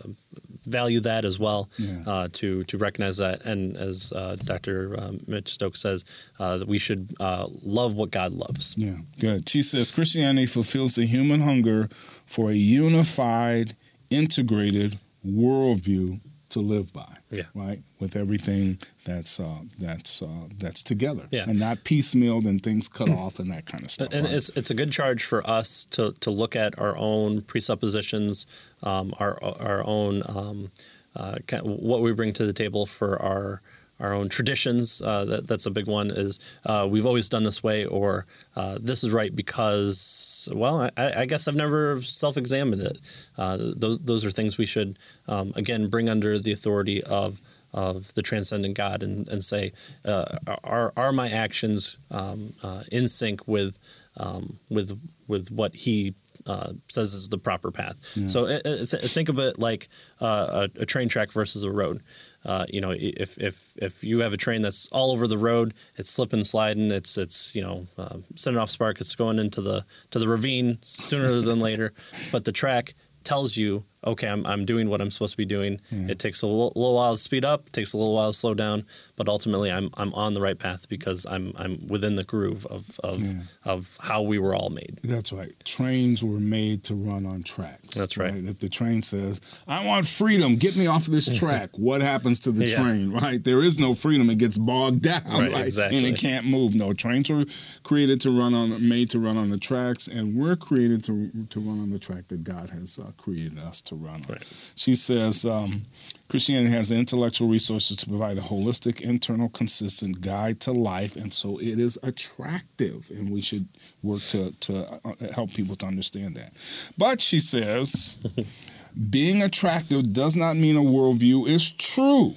value 0.73 1.01
that 1.01 1.25
as 1.25 1.39
well. 1.39 1.69
Yeah. 1.79 2.03
Uh, 2.07 2.29
to 2.33 2.65
to 2.65 2.79
recognize 2.79 3.19
that, 3.19 3.45
and 3.45 3.77
as 3.77 4.13
uh, 4.15 4.37
Dr. 4.45 4.97
Um, 4.99 5.21
Mitch 5.27 5.53
Stokes 5.53 5.81
says, 5.81 6.05
uh, 6.41 6.59
that 6.59 6.69
we 6.69 6.79
should 6.79 7.15
uh, 7.21 7.47
love 7.63 7.95
what 7.95 8.11
God 8.11 8.33
loves. 8.33 8.75
Yeah, 8.77 8.97
good. 9.21 9.49
She 9.49 9.63
says 9.63 9.91
Christianity 9.91 10.47
fulfills 10.47 10.95
the 10.95 11.07
human 11.07 11.41
hunger 11.41 11.89
for 12.27 12.51
a 12.51 12.55
unified, 12.55 13.77
integrated 14.11 14.99
worldview 15.27 16.21
to 16.53 16.61
live 16.61 16.93
by. 16.93 17.17
Yeah. 17.31 17.45
Right. 17.55 17.81
With 18.01 18.17
everything 18.17 18.79
that's 19.05 19.41
uh, 19.41 19.61
that's 19.79 20.23
uh, 20.23 20.49
that's 20.59 20.83
together. 20.83 21.27
Yeah. 21.31 21.45
And 21.49 21.59
not 21.59 21.79
piecemealed 21.79 22.47
and 22.47 22.62
things 22.62 22.88
cut 22.88 23.11
off 23.11 23.38
and 23.38 23.51
that 23.51 23.67
kind 23.67 23.85
of 23.85 23.91
stuff. 23.91 24.09
And 24.12 24.25
right? 24.25 24.35
it's 24.35 24.49
it's 24.51 24.71
a 24.71 24.75
good 24.75 24.93
charge 24.93 25.25
for 25.25 25.47
us 25.49 25.85
to 25.87 26.12
to 26.21 26.31
look 26.31 26.57
at 26.57 26.79
our 26.79 26.97
own 26.97 27.43
presuppositions, 27.43 28.47
um, 28.83 29.12
our 29.19 29.38
our 29.43 29.83
own 29.87 30.23
um, 30.29 30.71
uh, 31.17 31.37
what 31.62 32.01
we 32.01 32.12
bring 32.12 32.33
to 32.35 32.47
the 32.47 32.53
table 32.53 32.87
for 32.87 33.21
our 33.21 33.61
our 34.03 34.12
own 34.12 34.29
traditions. 34.29 35.01
Uh, 35.01 35.25
that, 35.25 35.47
that's 35.47 35.67
a 35.67 35.71
big 35.71 35.87
one. 35.87 36.11
Is 36.11 36.38
uh, 36.67 36.87
we've 36.91 37.07
always 37.07 37.29
done 37.29 37.45
this 37.45 37.62
way, 37.62 37.87
or 37.87 38.27
uh, 38.57 38.79
this 38.81 39.05
is 39.05 39.11
right 39.11 39.35
because 39.35 40.49
well, 40.53 40.88
I, 40.97 41.12
I 41.23 41.27
guess 41.27 41.49
I've 41.49 41.55
never 41.55 42.03
self-examined 42.03 42.83
it. 42.83 42.99
Uh, 43.38 43.57
those 43.57 44.01
those 44.01 44.25
are 44.25 44.31
things 44.31 44.59
we 44.59 44.67
should 44.67 44.99
um, 45.29 45.53
again 45.57 45.88
bring 45.88 46.09
under 46.09 46.38
the 46.38 46.53
authority 46.53 47.03
of 47.05 47.41
of 47.75 48.13
the 48.15 48.23
transcendent 48.23 48.77
God 48.77 49.03
and, 49.03 49.29
and 49.29 49.43
say, 49.43 49.73
uh, 50.05 50.25
are 50.65 50.93
are 50.97 51.13
my 51.13 51.29
actions 51.29 51.99
um, 52.11 52.53
uh, 52.63 52.83
in 52.91 53.09
sync 53.09 53.47
with 53.49 53.79
um, 54.17 54.59
with 54.71 54.99
with 55.27 55.51
what 55.51 55.75
He 55.75 56.15
uh, 56.47 56.73
says 56.89 57.15
is 57.15 57.29
the 57.29 57.39
proper 57.39 57.71
path? 57.71 57.97
So 58.29 58.47
uh, 58.47 58.59
th- 58.61 58.89
think 58.89 59.29
of 59.29 59.39
it 59.39 59.59
like 59.59 59.89
uh, 60.21 60.67
a, 60.77 60.83
a 60.83 60.87
train 60.87 61.09
track 61.09 61.31
versus 61.33 61.63
a 61.63 61.71
road. 61.71 62.01
Uh, 62.45 62.67
you 62.69 62.81
know, 62.81 62.91
if 62.91 63.39
if 63.39 63.73
if 63.77 64.03
you 64.03 64.21
have 64.21 64.33
a 64.33 64.37
train 64.37 64.63
that's 64.63 64.89
all 64.89 65.13
over 65.13 65.29
the 65.29 65.39
road, 65.39 65.75
it's 65.97 66.11
slipping, 66.11 66.45
sliding, 66.45 66.91
it's 66.91 67.17
it's 67.17 67.55
you 67.55 67.63
know 67.63 67.87
uh, 67.97 68.17
setting 68.35 68.59
off 68.59 68.71
spark, 68.71 69.01
it's 69.01 69.15
going 69.15 69.39
into 69.39 69.61
the 69.61 69.85
to 70.11 70.19
the 70.19 70.27
ravine 70.27 70.79
sooner 70.83 71.41
than 71.41 71.61
later. 71.61 71.93
But 72.33 72.45
the 72.45 72.53
track 72.53 72.95
tells 73.23 73.57
you, 73.57 73.85
okay, 74.05 74.29
I'm, 74.29 74.45
I'm 74.47 74.65
doing 74.65 74.91
what 74.91 75.01
I'm 75.01 75.11
supposed 75.11 75.33
to 75.33 75.37
be 75.37 75.45
doing. 75.45 75.81
It 75.91 76.19
takes 76.19 76.43
a 76.43 76.47
little, 76.47 76.73
little 76.75 76.95
while 76.95 77.12
to 77.12 77.19
speed 77.19 77.45
up, 77.45 77.71
takes 77.73 77.93
a 77.93 77.97
little 77.97 78.15
while 78.15 78.31
to 78.33 78.37
slow 78.37 78.55
down, 78.55 78.85
but 79.17 79.29
ultimately 79.29 79.71
I'm 79.71 79.91
I'm 79.97 80.12
on 80.15 80.35
the 80.35 80.41
right 80.41 80.59
path 80.59 80.88
because 80.88 81.25
I'm 81.27 81.53
I'm 81.59 81.87
within 81.88 82.17
the 82.17 82.25
groove 82.25 82.67
of 82.67 82.99
of, 83.05 83.21
Yeah. 83.21 83.35
of 83.65 83.97
how 84.01 84.23
we 84.23 84.38
were 84.38 84.55
all 84.55 84.71
made. 84.71 85.01
That's 85.05 85.33
right. 85.33 85.53
Trains 85.65 86.25
were 86.25 86.41
made 86.41 86.83
to 86.85 86.95
run 86.95 87.27
on 87.27 87.43
tracks. 87.43 87.95
That's 87.95 88.17
right. 88.17 88.35
If 88.35 88.59
the 88.59 88.69
train 88.69 89.03
says, 89.03 89.41
I 89.69 89.85
want 89.85 90.07
freedom, 90.07 90.57
get 90.57 90.77
me 90.77 90.87
off 90.87 91.07
of 91.07 91.12
this 91.12 91.38
track, 91.38 91.71
what 91.79 92.01
happens 92.03 92.41
to 92.41 92.51
the 92.53 92.67
Yeah. 92.67 92.83
train, 92.83 93.12
right? 93.12 93.43
There 93.43 93.62
is 93.62 93.79
no 93.79 93.95
freedom. 93.95 94.31
It 94.31 94.38
gets 94.38 94.59
bogged 94.59 95.03
down, 95.11 95.23
Right, 95.31 95.53
right? 95.53 95.67
exactly. 95.67 95.99
And 95.99 96.07
it 96.07 96.19
can't 96.19 96.47
move. 96.47 96.75
No, 96.75 96.93
trains 96.93 97.31
were 97.31 97.45
created 97.83 98.21
to 98.23 98.31
run 98.37 98.55
on, 98.55 98.88
made 98.88 99.11
to 99.11 99.19
run 99.19 99.37
on 99.37 99.51
the 99.51 99.59
tracks, 99.59 100.09
and 100.09 100.35
we're 100.37 100.57
created 100.57 101.05
to, 101.05 101.31
to 101.51 101.61
run 101.61 101.81
on 101.81 101.91
the 101.91 101.99
track 101.99 102.29
that 102.29 102.45
God 102.45 102.71
has 102.71 102.99
uh, 102.99 103.11
created 103.17 103.59
us 103.59 103.81
to 103.83 103.91
run 103.94 104.14
on. 104.14 104.22
Right. 104.28 104.42
She 104.74 104.94
says, 104.94 105.44
um, 105.44 105.83
Christianity 106.28 106.72
has 106.72 106.88
the 106.88 106.96
intellectual 106.96 107.48
resources 107.48 107.96
to 107.98 108.07
provide 108.09 108.38
a 108.38 108.40
holistic, 108.40 109.00
internal, 109.00 109.48
consistent 109.50 110.20
guide 110.22 110.61
to 110.61 110.72
life, 110.72 111.14
and 111.16 111.33
so 111.33 111.59
it 111.59 111.78
is 111.78 111.98
attractive, 112.02 113.11
and 113.11 113.31
we 113.31 113.40
should 113.40 113.66
work 114.02 114.22
to 114.22 114.50
to 114.61 115.00
uh, 115.05 115.14
help 115.35 115.52
people 115.52 115.76
to 115.76 115.87
understand 115.87 116.35
that. 116.37 116.52
But 116.96 117.20
she 117.20 117.38
says, 117.38 118.16
being 119.11 119.42
attractive 119.42 120.12
does 120.12 120.35
not 120.35 120.57
mean 120.57 120.76
a 120.76 120.81
worldview 120.81 121.48
is 121.48 121.70
true. 121.70 122.35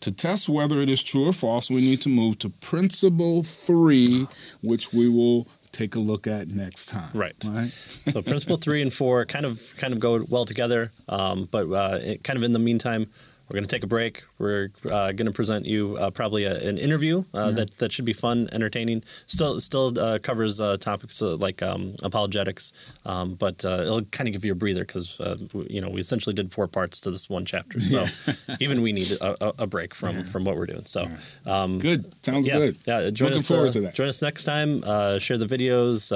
To 0.00 0.12
test 0.12 0.48
whether 0.48 0.80
it 0.80 0.90
is 0.90 1.02
true 1.02 1.26
or 1.28 1.32
false, 1.32 1.70
we 1.70 1.80
need 1.80 2.00
to 2.02 2.10
move 2.10 2.38
to 2.40 2.50
principle 2.50 3.42
three, 3.42 4.26
which 4.62 4.92
we 4.92 5.08
will 5.08 5.46
take 5.74 5.94
a 5.96 5.98
look 6.00 6.26
at 6.26 6.48
next 6.48 6.86
time. 6.86 7.10
Right. 7.12 7.34
Right. 7.44 7.66
so 8.06 8.22
principle 8.22 8.56
three 8.56 8.80
and 8.80 8.92
four 8.92 9.24
kind 9.26 9.44
of 9.44 9.74
kind 9.76 9.92
of 9.92 10.00
go 10.00 10.24
well 10.30 10.44
together. 10.44 10.90
Um, 11.08 11.48
but 11.50 11.70
uh, 11.70 11.98
it, 12.00 12.24
kind 12.24 12.36
of 12.36 12.42
in 12.42 12.52
the 12.52 12.58
meantime, 12.58 13.08
we're 13.48 13.54
going 13.54 13.64
to 13.64 13.74
take 13.74 13.84
a 13.84 13.86
break. 13.86 14.24
We're 14.38 14.70
uh, 14.86 15.12
going 15.12 15.26
to 15.26 15.32
present 15.32 15.66
you 15.66 15.96
uh, 15.98 16.10
probably 16.10 16.44
a, 16.44 16.56
an 16.66 16.78
interview 16.78 17.24
uh, 17.34 17.50
that 17.52 17.72
that 17.72 17.92
should 17.92 18.06
be 18.06 18.14
fun, 18.14 18.48
entertaining. 18.52 19.02
Still 19.26 19.60
still 19.60 19.98
uh, 19.98 20.18
covers 20.18 20.60
uh, 20.60 20.78
topics 20.78 21.20
uh, 21.20 21.36
like 21.36 21.62
um, 21.62 21.94
apologetics, 22.02 22.98
um, 23.04 23.34
but 23.34 23.64
uh, 23.64 23.82
it'll 23.82 24.02
kind 24.02 24.28
of 24.28 24.32
give 24.32 24.44
you 24.44 24.52
a 24.52 24.54
breather 24.54 24.80
because 24.80 25.20
uh, 25.20 25.36
you 25.68 25.80
know 25.80 25.90
we 25.90 26.00
essentially 26.00 26.34
did 26.34 26.52
four 26.52 26.66
parts 26.66 27.00
to 27.02 27.10
this 27.10 27.28
one 27.28 27.44
chapter. 27.44 27.80
So 27.80 28.06
even 28.60 28.80
we 28.80 28.92
need 28.92 29.12
a, 29.20 29.62
a, 29.62 29.66
break 29.66 29.94
from 29.94 30.24
from 30.24 30.44
what 30.44 30.56
we're 30.56 30.66
doing. 30.66 30.84
So. 30.86 31.06
Um, 31.46 31.78
Good. 31.78 32.24
Sounds 32.24 32.46
yeah, 32.46 32.56
good. 32.56 32.76
yeah. 32.86 33.10
Join 33.10 33.28
Looking 33.28 33.40
us. 33.40 33.48
forward 33.48 33.72
to 33.72 33.80
that. 33.82 33.94
Join 33.94 34.08
us 34.08 34.22
next 34.22 34.44
time. 34.44 34.82
Uh, 34.84 35.18
share 35.18 35.36
the 35.36 35.46
videos. 35.46 36.10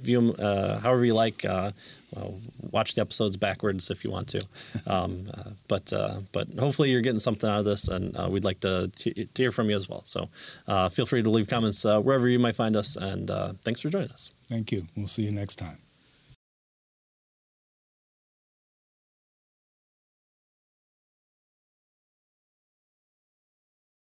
View 0.00 0.20
them 0.20 0.36
uh, 0.38 0.78
however 0.80 1.04
you 1.04 1.14
like. 1.14 1.44
Well, 2.14 2.34
watch 2.70 2.94
the 2.94 3.02
episodes 3.02 3.36
backwards 3.36 3.90
if 3.90 4.04
you 4.04 4.10
want 4.10 4.28
to. 4.28 4.40
Um, 4.86 5.26
uh, 5.36 5.50
but 5.68 5.92
uh, 5.92 6.20
but 6.32 6.48
hopefully 6.58 6.90
you're 6.90 7.02
getting 7.02 7.20
something 7.20 7.48
out 7.48 7.60
of 7.60 7.64
this, 7.64 7.88
and 7.88 8.16
uh, 8.16 8.28
we'd 8.30 8.44
like 8.44 8.60
to, 8.60 8.90
to 8.98 9.26
hear 9.34 9.52
from 9.52 9.68
you 9.70 9.76
as 9.76 9.88
well. 9.88 10.02
So 10.04 10.28
uh, 10.66 10.88
feel 10.88 11.06
free 11.06 11.22
to 11.22 11.30
leave 11.30 11.48
comments 11.48 11.84
uh, 11.84 12.00
wherever 12.00 12.28
you 12.28 12.38
might 12.38 12.56
find 12.56 12.76
us, 12.76 12.96
and 12.96 13.30
uh, 13.30 13.52
thanks 13.64 13.80
for 13.80 13.90
joining 13.90 14.10
us. 14.10 14.30
Thank 14.48 14.72
you. 14.72 14.86
We'll 14.96 15.06
see 15.06 15.22
you 15.22 15.32
next 15.32 15.56
time. 15.56 15.87